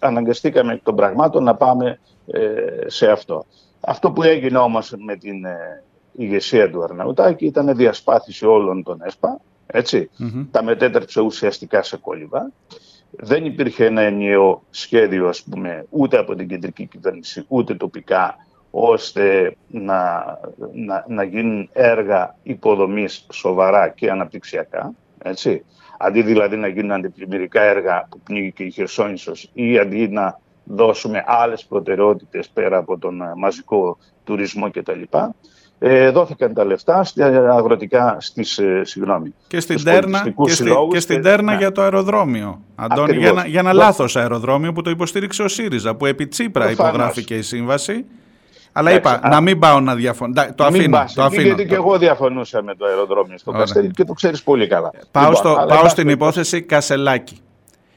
αναγκαστήκαμε 0.01 0.81
των 0.83 0.95
πραγμάτων 0.95 1.43
να 1.43 1.55
πάμε 1.55 1.99
σε 2.87 3.11
αυτό. 3.11 3.45
Αυτό 3.81 4.11
που 4.11 4.23
έγινε 4.23 4.59
όμως 4.59 4.95
με 4.99 5.17
την 5.17 5.47
ηγεσία 6.13 6.71
του 6.71 6.83
Αρναουτάκη 6.83 7.47
ήταν 7.47 7.77
διασπάθηση 7.77 8.47
όλων 8.47 8.83
των 8.83 9.01
ΕΣΠΑ, 9.05 9.41
ετσι 9.67 10.11
Τα 10.51 10.63
μετέτρεψε 10.63 11.21
ουσιαστικά 11.21 11.83
σε 11.83 11.97
κόλληβα. 11.97 12.53
Δεν 13.11 13.45
υπήρχε 13.45 13.85
ένα 13.85 14.01
ενιαίο 14.01 14.63
σχέδιο, 14.71 15.29
ας 15.29 15.43
πούμε, 15.43 15.87
ούτε 15.91 16.19
από 16.19 16.35
την 16.35 16.49
κεντρική 16.49 16.87
κυβέρνηση, 16.87 17.45
ούτε 17.49 17.75
τοπικά, 17.75 18.37
ώστε 18.77 19.57
να, 19.71 20.25
να, 20.73 21.05
να 21.09 21.23
γίνουν 21.23 21.69
έργα 21.73 22.35
υποδομής 22.43 23.27
σοβαρά 23.33 23.89
και 23.89 24.11
αναπτυξιακά. 24.11 24.93
Έτσι. 25.23 25.65
Αντί 25.99 26.23
δηλαδή 26.23 26.57
να 26.57 26.69
γίνουν 26.69 26.93
αντιπλημμυρικά 26.93 27.63
έργα 27.63 28.07
που 28.11 28.21
πνίγει 28.21 28.53
και 28.53 28.63
η 28.63 28.71
Χερσόνησος 28.71 29.51
ή 29.53 29.79
αντί 29.79 30.09
να 30.09 30.39
δώσουμε 30.65 31.25
άλλες 31.27 31.65
προτεραιότητες 31.65 32.49
πέρα 32.49 32.77
από 32.77 32.99
τον 32.99 33.23
ε, 33.23 33.33
μαζικό 33.37 33.99
τουρισμό 34.25 34.71
κτλ. 34.71 35.03
Ε, 35.79 36.11
δόθηκαν 36.11 36.55
τα 36.55 36.65
λεφτά 36.65 37.05
στα 37.05 37.27
αγροτικά 37.51 38.17
στις, 38.21 38.59
ε, 38.59 38.83
συγγνώμη, 38.85 39.35
και 39.47 39.61
στην 39.61 39.85
Τέρνα, 39.85 40.35
και, 40.45 40.51
στη, 40.51 40.71
και 40.91 41.01
στην 41.01 41.23
Τέρνα 41.23 41.53
ναι. 41.53 41.59
για 41.59 41.73
το 41.73 41.83
αεροδρόμιο. 41.83 42.61
Αντώνη, 42.75 43.17
για, 43.17 43.29
ένα, 43.29 43.47
για 43.47 43.61
ένα 43.61 43.73
λάθος 43.73 44.17
αεροδρόμιο 44.17 44.73
που 44.73 44.83
το 44.83 44.91
υποστήριξε 44.91 45.43
ο 45.43 45.49
ΣΥΡΙΖΑ, 45.49 45.95
που 45.95 46.07
επί 46.07 46.27
Τσίπρα 46.27 46.71
υπογράφηκε 46.71 47.35
η 47.35 47.43
σύμβαση 47.43 48.05
αλλά 48.77 48.93
είπα 48.93 49.21
να 49.29 49.41
μην 49.41 49.59
πάω 49.59 49.81
να 49.81 49.95
διαφωνώ. 49.95 50.33
Το 50.55 50.65
αφήνω. 50.65 51.05
το 51.15 51.23
αφήνω. 51.23 51.43
Γιατί 51.43 51.67
και 51.67 51.75
εγώ 51.75 51.99
διαφωνούσα 51.99 52.63
με 52.63 52.75
το 52.75 52.85
αεροδρόμιο 52.87 53.39
στο 53.39 53.53
Καστέλι 53.53 53.91
και 53.91 54.05
το 54.05 54.13
ξέρεις 54.13 54.43
πολύ 54.43 54.67
καλά. 54.67 54.91
Πάω, 55.11 55.23
λοιπόν, 55.23 55.37
στο, 55.37 55.65
πάω 55.69 55.89
στην 55.89 56.09
υπόθεση 56.09 56.63
Κασελάκη. 56.63 57.39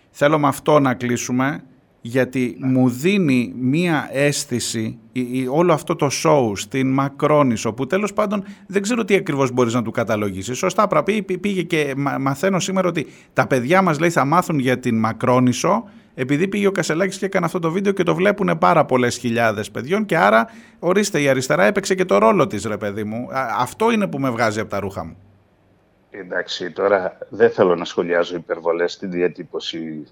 Θέλω 0.09 0.39
με 0.39 0.47
αυτό 0.47 0.79
να 0.79 0.93
κλείσουμε 0.93 1.63
γιατί 2.07 2.57
μου 2.59 2.89
δίνει 2.89 3.53
μία 3.59 4.09
αίσθηση 4.11 4.99
όλο 5.51 5.73
αυτό 5.73 5.95
το 5.95 6.09
show 6.23 6.51
στην 6.55 6.93
Μακρόνισο 6.93 7.73
που 7.73 7.87
τέλος 7.87 8.13
πάντων 8.13 8.43
δεν 8.67 8.81
ξέρω 8.81 9.05
τι 9.05 9.15
ακριβώς 9.15 9.51
μπορείς 9.51 9.73
να 9.73 9.81
του 9.81 9.91
καταλογίσεις. 9.91 10.57
Σωστά 10.57 11.03
πήγε 11.41 11.61
και 11.61 11.93
μαθαίνω 12.19 12.59
σήμερα 12.59 12.87
ότι 12.87 13.07
τα 13.33 13.47
παιδιά 13.47 13.81
μας 13.81 13.99
λέει 13.99 14.09
θα 14.09 14.25
μάθουν 14.25 14.59
για 14.59 14.79
την 14.79 14.99
Μακρόνισο 14.99 15.83
επειδή 16.13 16.47
πήγε 16.47 16.67
ο 16.67 16.71
Κασελάκης 16.71 17.17
και 17.17 17.25
έκανε 17.25 17.45
αυτό 17.45 17.59
το 17.59 17.71
βίντεο 17.71 17.91
και 17.91 18.03
το 18.03 18.15
βλέπουν 18.15 18.57
πάρα 18.57 18.85
πολλές 18.85 19.17
χιλιάδες 19.17 19.71
παιδιών 19.71 20.05
και 20.05 20.17
άρα 20.17 20.47
ορίστε 20.79 21.21
η 21.21 21.27
αριστερά 21.27 21.63
έπαιξε 21.63 21.95
και 21.95 22.05
το 22.05 22.17
ρόλο 22.17 22.47
της 22.47 22.65
ρε 22.65 22.77
παιδί 22.77 23.03
μου. 23.03 23.27
Αυτό 23.59 23.91
είναι 23.91 24.07
που 24.07 24.19
με 24.19 24.29
βγάζει 24.29 24.59
από 24.59 24.69
τα 24.69 24.79
ρούχα 24.79 25.05
μου. 25.05 25.17
Εντάξει, 26.09 26.71
τώρα 26.71 27.17
δεν 27.29 27.51
θέλω 27.51 27.75
να 27.75 27.85
σχολιάζω 27.85 28.35
υπερβολές 28.35 28.93
στην 28.93 29.11
διατύπωση 29.11 30.03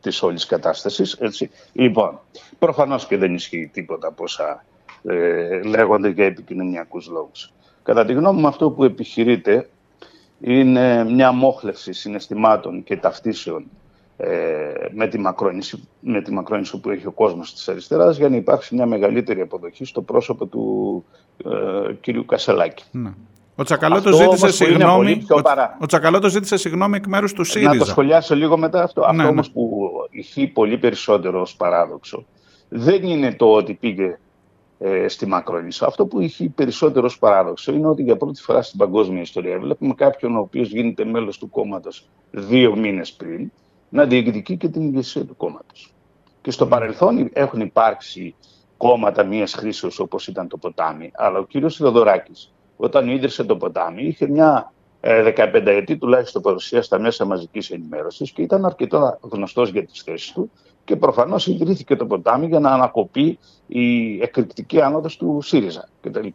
της 0.00 0.22
όλης 0.22 0.46
κατάστασης. 0.46 1.12
Έτσι. 1.12 1.50
Λοιπόν, 1.72 2.20
προφανώς 2.58 3.06
και 3.06 3.16
δεν 3.16 3.34
ισχύει 3.34 3.70
τίποτα 3.72 4.08
από 4.08 4.22
όσα 4.24 4.64
ε, 5.02 5.62
λέγονται 5.62 6.08
για 6.08 6.24
επικοινωνιακούς 6.24 7.08
λόγους. 7.08 7.52
Κατά 7.82 8.04
τη 8.04 8.12
γνώμη 8.12 8.40
μου 8.40 8.46
αυτό 8.46 8.70
που 8.70 8.84
επιχειρείται 8.84 9.68
είναι 10.40 11.04
μια 11.04 11.32
μόχλευση 11.32 11.92
συναισθημάτων 11.92 12.84
και 12.84 12.96
ταυτίσεων 12.96 13.66
ε, 14.16 14.72
με, 14.90 15.08
τη 15.08 15.18
μακρόνηση, 15.18 15.88
με 16.00 16.22
τη 16.22 16.32
μακρόνηση 16.32 16.80
που 16.80 16.90
έχει 16.90 17.06
ο 17.06 17.12
κόσμος 17.12 17.54
της 17.54 17.68
αριστεράς 17.68 18.16
για 18.16 18.28
να 18.28 18.36
υπάρξει 18.36 18.74
μια 18.74 18.86
μεγαλύτερη 18.86 19.40
αποδοχή 19.40 19.84
στο 19.84 20.02
πρόσωπο 20.02 20.46
του 20.46 21.04
ε, 21.44 21.92
κυρίου 21.92 22.24
Κασελάκη. 22.24 22.84
Ναι. 22.90 23.12
Ο 23.60 23.62
Τσακαλώτος 23.64 24.16
ζήτησε 24.16 24.52
συγγνώμη. 24.52 25.26
Ο, 25.28 26.24
ο 26.24 26.28
ζήτησε 26.28 26.56
συγγνώμη 26.56 26.96
εκ 26.96 27.06
μέρους 27.06 27.32
του 27.32 27.44
ΣΥΡΙΖΑ. 27.44 27.72
Να 27.72 27.78
το 27.78 27.84
σχολιάσω 27.84 28.34
λίγο 28.34 28.58
μετά 28.58 28.82
αυτό. 28.82 29.00
Ναι, 29.00 29.06
αυτό 29.06 29.22
ναι. 29.22 29.28
όμως 29.28 29.50
που 29.50 29.90
ηχεί 30.10 30.46
πολύ 30.46 30.78
περισσότερο 30.78 31.40
ως 31.40 31.56
παράδοξο 31.56 32.24
δεν 32.68 33.02
είναι 33.02 33.34
το 33.34 33.52
ότι 33.52 33.74
πήγε 33.74 34.18
ε, 34.78 35.08
στη 35.08 35.26
Μακρόνισσα. 35.26 35.86
Αυτό 35.86 36.06
που 36.06 36.20
ηχεί 36.20 36.48
περισσότερο 36.48 37.06
ως 37.06 37.18
παράδοξο 37.18 37.72
είναι 37.72 37.86
ότι 37.86 38.02
για 38.02 38.16
πρώτη 38.16 38.42
φορά 38.42 38.62
στην 38.62 38.78
παγκόσμια 38.78 39.20
ιστορία 39.20 39.58
βλέπουμε 39.58 39.94
κάποιον 39.94 40.36
ο 40.36 40.40
οποίος 40.40 40.68
γίνεται 40.68 41.04
μέλος 41.04 41.38
του 41.38 41.50
κόμματος 41.50 42.08
δύο 42.30 42.76
μήνες 42.76 43.12
πριν 43.12 43.50
να 43.88 44.04
διεκδικεί 44.04 44.56
και 44.56 44.68
την 44.68 44.82
ηγεσία 44.82 45.24
του 45.24 45.36
κόμματος. 45.36 45.92
Και 46.40 46.50
στο 46.50 46.66
παρελθόν 46.66 47.30
έχουν 47.32 47.60
υπάρξει 47.60 48.34
κόμματα 48.76 49.24
μίας 49.24 49.54
χρήσεως 49.54 49.98
όπως 49.98 50.26
ήταν 50.26 50.48
το 50.48 50.56
ποτάμι. 50.56 51.10
Αλλά 51.14 51.38
ο 51.38 51.44
κύριος 51.44 51.76
Θεοδωράκης, 51.76 52.52
όταν 52.80 53.08
ίδρυσε 53.08 53.44
το 53.44 53.56
ποτάμι, 53.56 54.02
είχε 54.02 54.28
μια 54.28 54.72
15 55.00 55.52
ε, 55.64 55.76
ετή 55.76 55.96
τουλάχιστον 55.96 56.42
παρουσία 56.42 56.82
στα 56.82 56.98
μέσα 56.98 57.24
μαζικής 57.24 57.70
ενημέρωσης 57.70 58.30
και 58.30 58.42
ήταν 58.42 58.64
αρκετό 58.64 59.18
γνωστός 59.20 59.70
για 59.70 59.84
τις 59.84 60.02
θέσεις 60.02 60.32
του 60.32 60.50
και 60.84 60.96
προφανώς 60.96 61.46
ιδρύθηκε 61.46 61.96
το 61.96 62.06
ποτάμι 62.06 62.46
για 62.46 62.60
να 62.60 62.70
ανακοπεί 62.70 63.38
η 63.66 64.18
εκρηκτική 64.22 64.80
άνοδος 64.80 65.16
του 65.16 65.40
ΣΥΡΙΖΑ 65.42 65.88
κτλ. 66.00 66.26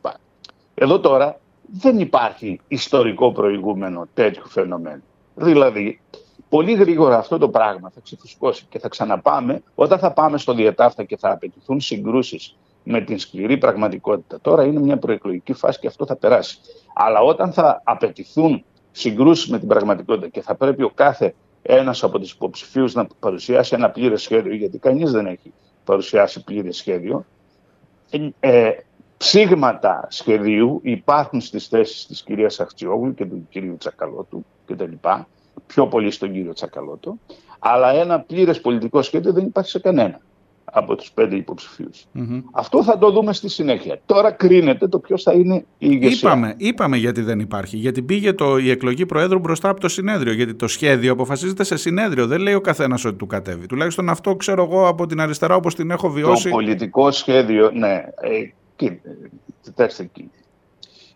Εδώ 0.73 0.99
τώρα 0.99 1.39
δεν 1.81 1.99
υπάρχει 1.99 2.59
ιστορικό 2.67 3.31
προηγούμενο 3.31 4.07
τέτοιου 4.13 4.47
φαινομένου. 4.47 5.03
Δηλαδή, 5.35 5.99
πολύ 6.49 6.73
γρήγορα 6.73 7.17
αυτό 7.17 7.37
το 7.37 7.49
πράγμα 7.49 7.91
θα 7.93 7.99
ξεφουσκώσει 8.03 8.65
και 8.69 8.79
θα 8.79 8.87
ξαναπάμε 8.87 9.63
όταν 9.75 9.99
θα 9.99 10.11
πάμε 10.11 10.37
στο 10.37 10.53
διατάφτα 10.53 11.03
και 11.03 11.17
θα 11.17 11.31
απαιτηθούν 11.31 11.81
συγκρούσεις 11.81 12.55
με 12.83 13.01
την 13.01 13.19
σκληρή 13.19 13.57
πραγματικότητα. 13.57 14.41
Τώρα 14.41 14.63
είναι 14.63 14.79
μια 14.79 14.97
προεκλογική 14.97 15.53
φάση 15.53 15.79
και 15.79 15.87
αυτό 15.87 16.05
θα 16.05 16.15
περάσει. 16.15 16.57
Αλλά 16.93 17.19
όταν 17.19 17.53
θα 17.53 17.81
απαιτηθούν 17.83 18.63
συγκρούσεις 18.91 19.49
με 19.49 19.59
την 19.59 19.67
πραγματικότητα 19.67 20.27
και 20.27 20.41
θα 20.41 20.55
πρέπει 20.55 20.83
ο 20.83 20.91
κάθε 20.93 21.33
ένας 21.61 22.03
από 22.03 22.19
του 22.19 22.27
υποψηφίους 22.35 22.93
να 22.93 23.07
παρουσιάσει 23.19 23.75
ένα 23.75 23.89
πλήρες 23.89 24.21
σχέδιο, 24.21 24.53
γιατί 24.55 24.77
κανείς 24.77 25.11
δεν 25.11 25.25
έχει 25.25 25.53
παρουσιάσει 25.83 26.43
πλήρες 26.43 26.77
σχέδιο, 26.77 27.25
ε, 28.09 28.29
ε, 28.39 28.71
ψήγματα 29.17 30.07
σχεδίου 30.09 30.79
υπάρχουν 30.83 31.41
στις 31.41 31.67
θέσεις 31.67 32.05
της 32.05 32.23
κυρίας 32.23 32.59
Αχτσιόγλου 32.59 33.13
και 33.13 33.25
του 33.25 33.47
κυρίου 33.49 33.77
Τσακαλώτου 33.77 34.45
κτλ. 34.65 34.93
Πιο 35.67 35.87
πολύ 35.87 36.11
στον 36.11 36.31
κύριο 36.31 36.53
Τσακαλώτο. 36.53 37.17
Αλλά 37.59 37.91
ένα 37.91 38.19
πλήρες 38.19 38.61
πολιτικό 38.61 39.01
σχέδιο 39.01 39.33
δεν 39.33 39.45
υπάρχει 39.45 39.69
σε 39.69 39.79
κανένα 39.79 40.19
από 40.73 40.95
τους 40.95 41.11
πέντε 41.11 41.43
Αυτό 42.51 42.83
θα 42.83 42.97
το 42.97 43.11
δούμε 43.11 43.33
στη 43.33 43.49
συνέχεια. 43.49 43.99
Τώρα 44.05 44.31
κρίνεται 44.31 44.87
το 44.87 44.99
ποιος 44.99 45.23
θα 45.23 45.33
είναι 45.33 45.55
η 45.55 45.65
ηγεσία. 45.77 46.29
Είπαμε, 46.29 46.53
είπαμε 46.57 46.97
γιατί 46.97 47.21
δεν 47.21 47.39
υπάρχει. 47.39 47.77
Γιατί 47.77 48.01
πήγε 48.01 48.33
το, 48.33 48.57
η 48.57 48.69
εκλογή 48.69 49.05
Προέδρου 49.05 49.39
μπροστά 49.39 49.69
από 49.69 49.79
το 49.79 49.87
συνέδριο. 49.87 50.33
Γιατί 50.33 50.53
το 50.53 50.67
σχέδιο 50.67 51.11
αποφασίζεται 51.11 51.63
σε 51.63 51.75
συνέδριο. 51.75 52.27
Δεν 52.27 52.41
λέει 52.41 52.53
ο 52.53 52.61
καθένας 52.61 53.05
ότι 53.05 53.15
του 53.15 53.27
κατέβει. 53.27 53.65
Τουλάχιστον 53.65 54.09
αυτό 54.09 54.35
ξέρω 54.35 54.63
εγώ 54.63 54.87
από 54.87 55.05
την 55.05 55.19
αριστερά 55.19 55.55
όπως 55.55 55.75
την 55.75 55.91
έχω 55.91 56.09
βιώσει. 56.09 56.43
Το 56.43 56.55
πολιτικό 56.55 57.11
σχέδιο, 57.11 57.71
ναι. 57.71 58.03
Ε, 58.21 58.87
κοιτάξτε 59.61 60.03
εκεί. 60.03 60.29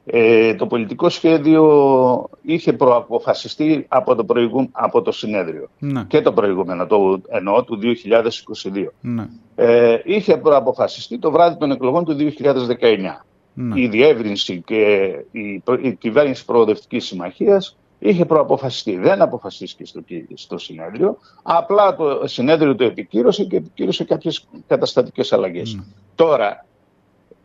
Ε, 0.10 0.56
το 0.56 0.68
πολιτικό 0.68 1.10
σχέδιο 1.10 2.30
είχε 2.42 2.74
προαποφασιστεί 2.74 3.86
από 3.88 4.16
το, 4.16 4.26
από 4.72 5.02
το 5.02 5.12
συνέδριο 5.12 5.70
ναι. 5.80 6.04
και 6.04 6.22
το 6.22 6.34
προηγούμενο, 6.34 6.88
το 6.88 7.22
εννοώ 7.28 7.64
του 7.64 7.80
2022. 8.64 8.86
Ναι. 9.02 9.28
Ε, 9.56 10.02
είχε 10.04 10.38
προαποφασιστεί 10.38 11.20
το 11.20 11.32
βράδυ 11.32 11.58
των 11.58 11.72
εκλογών 11.72 12.06
του 12.06 12.16
2019. 12.18 12.26
Ναι. 13.54 13.82
Η 13.82 13.88
διεύρυνση 13.88 14.62
και 14.66 15.10
η, 15.32 15.64
η 15.82 15.94
κυβέρνηση 15.94 16.46
προοδευτικής 16.46 17.06
συμμαχίας 17.06 17.78
είχε 18.00 18.26
προαποφασιστεί. 18.26 18.98
Δεν 18.98 19.22
αποφασίστηκε 19.22 19.86
στο, 19.86 20.04
στο 20.34 20.58
συνέδριο, 20.58 21.18
απλά 21.44 21.96
το 21.96 22.22
συνέδριο 22.24 22.76
το 22.76 22.84
επικύρωσε 22.84 23.44
και 23.44 23.56
επικύρωσε 23.56 24.04
κάποιες 24.04 24.48
καταστατικές 24.68 25.34
αλλαγές. 25.34 25.80
Τώρα, 26.16 26.66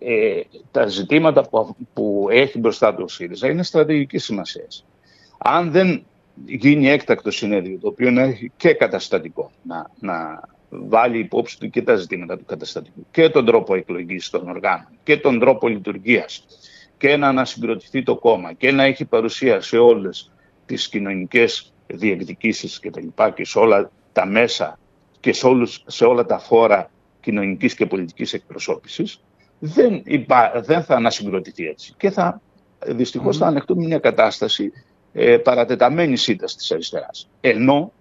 ε, 0.04 0.42
τα 0.70 0.86
ζητήματα 0.86 1.48
που, 1.48 1.76
που 1.92 2.26
έχει 2.30 2.58
μπροστά 2.58 2.94
του 2.94 3.02
ο 3.04 3.08
ΣΥΡΙΖΑ 3.08 3.48
είναι 3.48 3.62
στρατηγικής 3.62 4.24
σημασίας. 4.24 4.84
Αν 5.38 5.70
δεν 5.70 6.04
γίνει 6.44 6.88
έκτακτο 6.88 7.30
συνέδριο, 7.30 7.78
το 7.78 7.88
οποίο 7.88 8.10
να 8.10 8.22
έχει 8.22 8.52
και 8.56 8.72
καταστατικό, 8.72 9.50
να, 9.62 9.90
να 10.00 10.40
βάλει 10.68 11.18
υπόψη 11.18 11.58
του 11.58 11.70
και 11.70 11.82
τα 11.82 11.94
ζητήματα 11.94 12.38
του 12.38 12.44
καταστατικού 12.44 13.06
και 13.10 13.28
τον 13.28 13.44
τρόπο 13.44 13.74
εκλογής 13.74 14.30
των 14.30 14.48
οργάνων 14.48 14.88
και 15.02 15.16
τον 15.16 15.38
τρόπο 15.38 15.68
λειτουργίας 15.68 16.46
και 16.98 17.16
να 17.16 17.28
ανασυγκροτηθεί 17.28 18.02
το 18.02 18.16
κόμμα 18.16 18.52
και 18.52 18.72
να 18.72 18.82
έχει 18.82 19.04
παρουσία 19.04 19.60
σε 19.60 19.78
όλες 19.78 20.32
τις 20.66 20.88
κοινωνικές 20.88 21.72
διεκδικήσεις 21.86 22.80
και 22.80 22.90
τα 22.90 23.00
λοιπά 23.00 23.30
και 23.30 23.44
σε 23.44 23.58
όλα 23.58 23.90
τα 24.12 24.26
μέσα 24.26 24.78
και 25.20 25.32
σε, 25.32 25.46
όλους, 25.46 25.84
σε 25.86 26.04
όλα 26.04 26.24
τα 26.24 26.38
φόρα 26.38 26.90
κοινωνικής 27.20 27.74
και 27.74 27.86
πολιτικής 27.86 28.32
εκπροσώπησης, 28.32 29.20
δεν, 29.64 30.02
υπά, 30.04 30.52
δεν 30.64 30.82
θα 30.82 30.94
ανασυγκροτηθεί 30.94 31.66
έτσι. 31.66 31.94
Και 31.96 32.10
θα, 32.10 32.40
δυστυχώς 32.86 33.36
θα 33.36 33.46
ανεχτούμε 33.46 33.86
μια 33.86 33.98
κατάσταση 33.98 34.72
ε, 35.12 35.36
παρατεταμένη 35.36 36.16
ήττα 36.26 36.46
της 36.46 36.72
αριστεράς. 36.72 37.28
Ενώ 37.40 37.92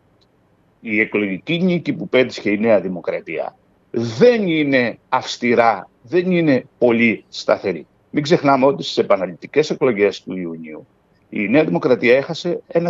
η 0.80 1.00
εκλογική 1.00 1.62
νίκη 1.62 1.94
που 1.94 2.10
πέτυχε 2.10 2.50
η 2.50 2.58
Νέα 2.58 2.80
Δημοκρατία 2.80 3.56
δεν 3.92 4.48
είναι 4.48 4.98
αυστηρά, 5.10 5.90
δεν 6.02 6.32
είναι 6.32 6.66
πολύ 6.78 7.24
σταθερή. 7.30 7.88
Μην 8.10 8.24
ξεχνάμε 8.24 8.66
ότι 8.66 8.84
στις 8.84 8.98
επαναληπτικές 8.98 9.70
εκλογές 9.70 10.24
του 10.24 10.38
Ιουνίου 10.38 10.88
η 11.34 11.48
Νέα 11.48 11.64
Δημοκρατία 11.64 12.18
έχασε 12.18 12.62
1% 12.74 12.82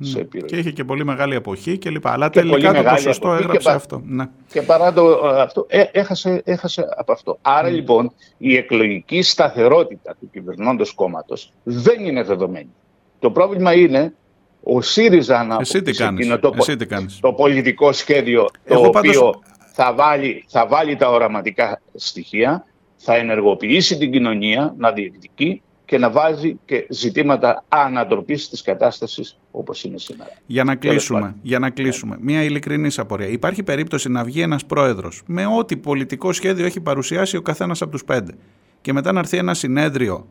σε 0.00 0.20
επιρροή. 0.20 0.48
Και 0.48 0.56
είχε 0.56 0.70
και 0.70 0.84
πολύ 0.84 1.04
μεγάλη 1.04 1.34
αποχή 1.34 1.78
και 1.78 1.90
λοιπά. 1.90 2.12
Αλλά 2.12 2.28
και 2.28 2.40
τελικά 2.40 2.74
το 2.74 2.82
ποσοστό 2.82 3.32
έγραψε 3.32 3.70
αυτό. 3.70 4.02
Ναι. 4.06 4.24
Και 4.52 4.62
παρά 4.62 4.92
το 4.92 5.20
αυτό, 5.26 5.66
ε, 5.68 5.82
έχασε, 5.92 6.42
έχασε 6.44 6.86
από 6.96 7.12
αυτό. 7.12 7.38
Άρα 7.42 7.68
λοιπόν 7.68 8.12
η 8.38 8.56
εκλογική 8.56 9.22
σταθερότητα 9.22 10.16
του 10.20 10.30
κυβερνώντος 10.30 10.92
κόμματος 10.92 11.52
δεν 11.62 12.04
είναι 12.04 12.22
δεδομένη. 12.22 12.70
Το 13.18 13.30
πρόβλημα 13.30 13.74
είναι 13.74 14.14
ο 14.62 14.80
ΣΥΡΙΖΑ 14.80 15.44
να 15.44 15.56
Εσύ 15.60 15.82
τι 15.82 15.96
το, 16.38 16.54
το 17.20 17.32
πολιτικό 17.32 17.92
σχέδιο 17.92 18.48
το 18.68 18.80
οποίο 18.80 19.40
θα, 19.72 19.94
βάλει, 19.94 20.44
θα 20.48 20.66
βάλει 20.66 20.96
τα 20.96 21.10
οραματικά 21.10 21.80
στοιχεία, 21.94 22.64
θα 22.96 23.16
ενεργοποιήσει 23.16 23.98
την 23.98 24.12
κοινωνία 24.12 24.74
να 24.78 24.92
διεκδικεί 24.92 25.62
και 25.90 25.98
να 25.98 26.10
βάζει 26.10 26.58
και 26.64 26.86
ζητήματα 26.88 27.64
ανατροπής 27.68 28.48
της 28.48 28.62
κατάστασης 28.62 29.38
όπως 29.50 29.84
είναι 29.84 29.98
σήμερα. 29.98 30.30
Για 30.46 30.64
να 30.64 30.74
κλείσουμε, 30.74 31.34
για 31.42 31.58
να 31.58 31.70
κλείσουμε. 31.70 32.16
μια 32.20 32.42
ειλικρινή 32.42 32.90
απορία. 32.96 33.26
Υπάρχει 33.26 33.62
περίπτωση 33.62 34.08
να 34.08 34.24
βγει 34.24 34.40
ένας 34.40 34.66
πρόεδρος 34.66 35.22
με 35.26 35.46
ό,τι 35.58 35.76
πολιτικό 35.76 36.32
σχέδιο 36.32 36.66
έχει 36.66 36.80
παρουσιάσει 36.80 37.36
ο 37.36 37.42
καθένας 37.42 37.82
από 37.82 37.90
τους 37.90 38.04
πέντε 38.04 38.32
και 38.80 38.92
μετά 38.92 39.12
να 39.12 39.18
έρθει 39.18 39.36
ένα 39.36 39.54
συνέδριο 39.54 40.26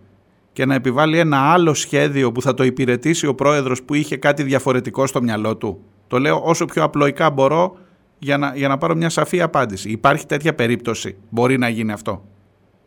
και 0.53 0.65
να 0.65 0.75
επιβάλλει 0.75 1.19
ένα 1.19 1.51
άλλο 1.51 1.73
σχέδιο 1.73 2.31
που 2.31 2.41
θα 2.41 2.53
το 2.53 2.63
υπηρετήσει 2.63 3.27
ο 3.27 3.35
πρόεδρος 3.35 3.83
που 3.83 3.93
είχε 3.93 4.17
κάτι 4.17 4.43
διαφορετικό 4.43 5.07
στο 5.07 5.21
μυαλό 5.21 5.57
του. 5.57 5.79
Το 6.07 6.19
λέω 6.19 6.41
όσο 6.43 6.65
πιο 6.65 6.83
απλοϊκά 6.83 7.29
μπορώ 7.29 7.77
για 8.19 8.37
να, 8.37 8.55
για 8.55 8.67
να 8.67 8.77
πάρω 8.77 8.95
μια 8.95 9.09
σαφή 9.09 9.41
απάντηση. 9.41 9.89
Υπάρχει 9.89 10.25
τέτοια 10.25 10.55
περίπτωση; 10.55 11.17
Μπορεί 11.29 11.57
να 11.57 11.69
γίνει 11.69 11.91
αυτό; 11.91 12.25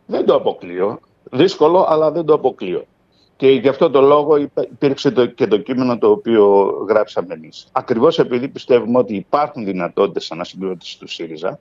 Δεν 0.07 0.25
το 0.25 0.35
αποκλείω. 0.35 1.01
Δύσκολο, 1.31 1.85
αλλά 1.89 2.11
δεν 2.11 2.25
το 2.25 2.35
αποκλείω. 2.35 2.85
Και 3.37 3.51
γι' 3.51 3.69
αυτό 3.69 3.91
το 3.91 4.01
λόγο 4.01 4.37
υπήρξε 4.37 5.11
το, 5.11 5.27
και 5.27 5.47
το 5.47 5.57
κείμενο 5.59 5.99
το 5.99 6.11
οποίο 6.11 6.69
γράψαμε 6.89 7.35
εμείς. 7.35 7.69
Ακριβώς 7.73 8.19
επειδή 8.19 8.49
πιστεύουμε 8.49 8.99
ότι 8.99 9.15
υπάρχουν 9.15 9.65
δυνατότητες 9.65 10.31
ανασυγκρότησης 10.33 10.97
του 10.97 11.09
ΣΥΡΙΖΑ 11.09 11.59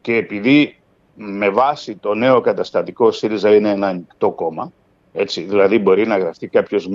και 0.00 0.14
επειδή 0.14 0.76
με 1.14 1.48
βάση 1.48 1.96
το 1.96 2.14
νέο 2.14 2.40
καταστατικό 2.40 3.10
ΣΥΡΙΖΑ 3.10 3.54
είναι 3.54 3.70
ένα 3.70 3.86
ανοιχτό 3.86 4.30
κόμμα, 4.30 4.72
έτσι, 5.12 5.42
δηλαδή 5.42 5.78
μπορεί 5.78 6.06
να 6.06 6.18
γραφτεί 6.18 6.48
κάποιος 6.48 6.88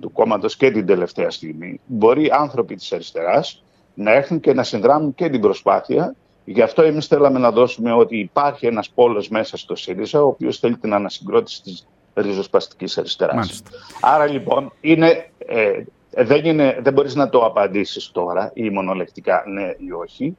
του 0.00 0.12
κόμματος 0.12 0.56
και 0.56 0.70
την 0.70 0.86
τελευταία 0.86 1.30
στιγμή. 1.30 1.80
Μπορεί 1.86 2.30
άνθρωποι 2.32 2.74
της 2.74 2.92
αριστεράς 2.92 3.64
να 3.94 4.12
έρθουν 4.12 4.40
και 4.40 4.52
να 4.52 4.62
συνδράμουν 4.62 5.14
και 5.14 5.28
την 5.28 5.40
προσπάθεια 5.40 6.14
Γι' 6.48 6.62
αυτό 6.62 6.82
εμείς 6.82 7.06
θέλαμε 7.06 7.38
να 7.38 7.50
δώσουμε 7.50 7.92
ότι 7.92 8.18
υπάρχει 8.18 8.66
ένας 8.66 8.90
πόλος 8.90 9.28
μέσα 9.28 9.56
στο 9.56 9.76
ΣΥΡΙΖΑ, 9.76 10.22
ο 10.22 10.26
οποίος 10.26 10.58
θέλει 10.58 10.76
την 10.76 10.94
ανασυγκρότηση 10.94 11.62
της 11.62 11.86
ριζοσπαστικής 12.14 12.98
αριστεράς. 12.98 13.62
Άρα 14.00 14.26
λοιπόν 14.26 14.72
είναι, 14.80 15.30
ε, 15.38 15.82
δεν, 16.16 16.44
είναι, 16.44 16.78
δεν 16.82 16.92
μπορείς 16.92 17.14
να 17.14 17.28
το 17.28 17.44
απαντήσεις 17.44 18.10
τώρα 18.10 18.50
ή 18.54 18.70
μονολεκτικά 18.70 19.44
ναι 19.46 19.74
ή 19.78 19.92
όχι. 19.92 20.36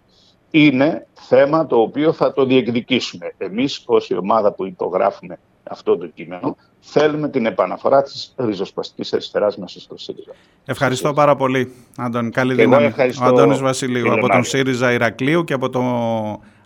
Είναι 0.52 1.08
θέμα 1.14 1.66
το 1.66 1.80
οποίο 1.80 2.14
θα 2.14 2.34
το 2.34 2.46
διεκδικήσουμε. 2.46 3.34
Εμείς 3.38 3.84
ως 3.86 4.10
η 4.10 4.16
ομάδα 4.16 4.52
που 4.52 4.66
υπογράφουμε 4.66 5.40
αυτό 5.70 5.98
το 5.98 6.08
κείμενο 6.08 6.56
θέλουμε 6.80 7.30
την 7.30 7.46
επαναφορά 7.46 8.04
της 8.04 8.34
ριζοσπαστικής 8.38 9.14
αριστεράς 9.14 9.58
μέσα 9.58 9.80
στο 9.80 9.98
ΣΥΡΙΖΑ. 9.98 10.32
Ευχαριστώ 10.66 11.14
πάρα 11.14 11.36
πολύ, 11.36 11.74
Άντων. 11.98 12.32
Καλή 12.32 12.54
δύναμη. 12.54 12.94
Ο 13.22 13.24
Αντώνης 13.24 13.60
Βασιλείου 13.60 14.14
από 14.14 14.28
τον 14.28 14.44
ΣΥΡΙΖΑ 14.44 14.92
Ηρακλείου 14.92 15.44
και 15.44 15.54
από, 15.54 15.70
το, 15.70 15.82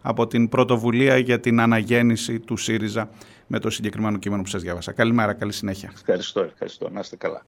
από 0.01 0.27
την 0.27 0.49
πρωτοβουλία 0.49 1.17
για 1.17 1.39
την 1.39 1.59
αναγέννηση 1.59 2.39
του 2.39 2.57
ΣΥΡΙΖΑ 2.57 3.09
με 3.47 3.59
το 3.59 3.69
συγκεκριμένο 3.69 4.17
κείμενο 4.17 4.41
που 4.41 4.49
σας 4.49 4.61
διάβασα. 4.61 4.91
Καλημέρα, 4.91 5.33
καλή 5.33 5.51
συνέχεια. 5.51 5.91
Ευχαριστώ, 5.93 6.41
ευχαριστώ. 6.41 6.89
Να 6.89 6.99
είστε 6.99 7.15
καλά. 7.15 7.39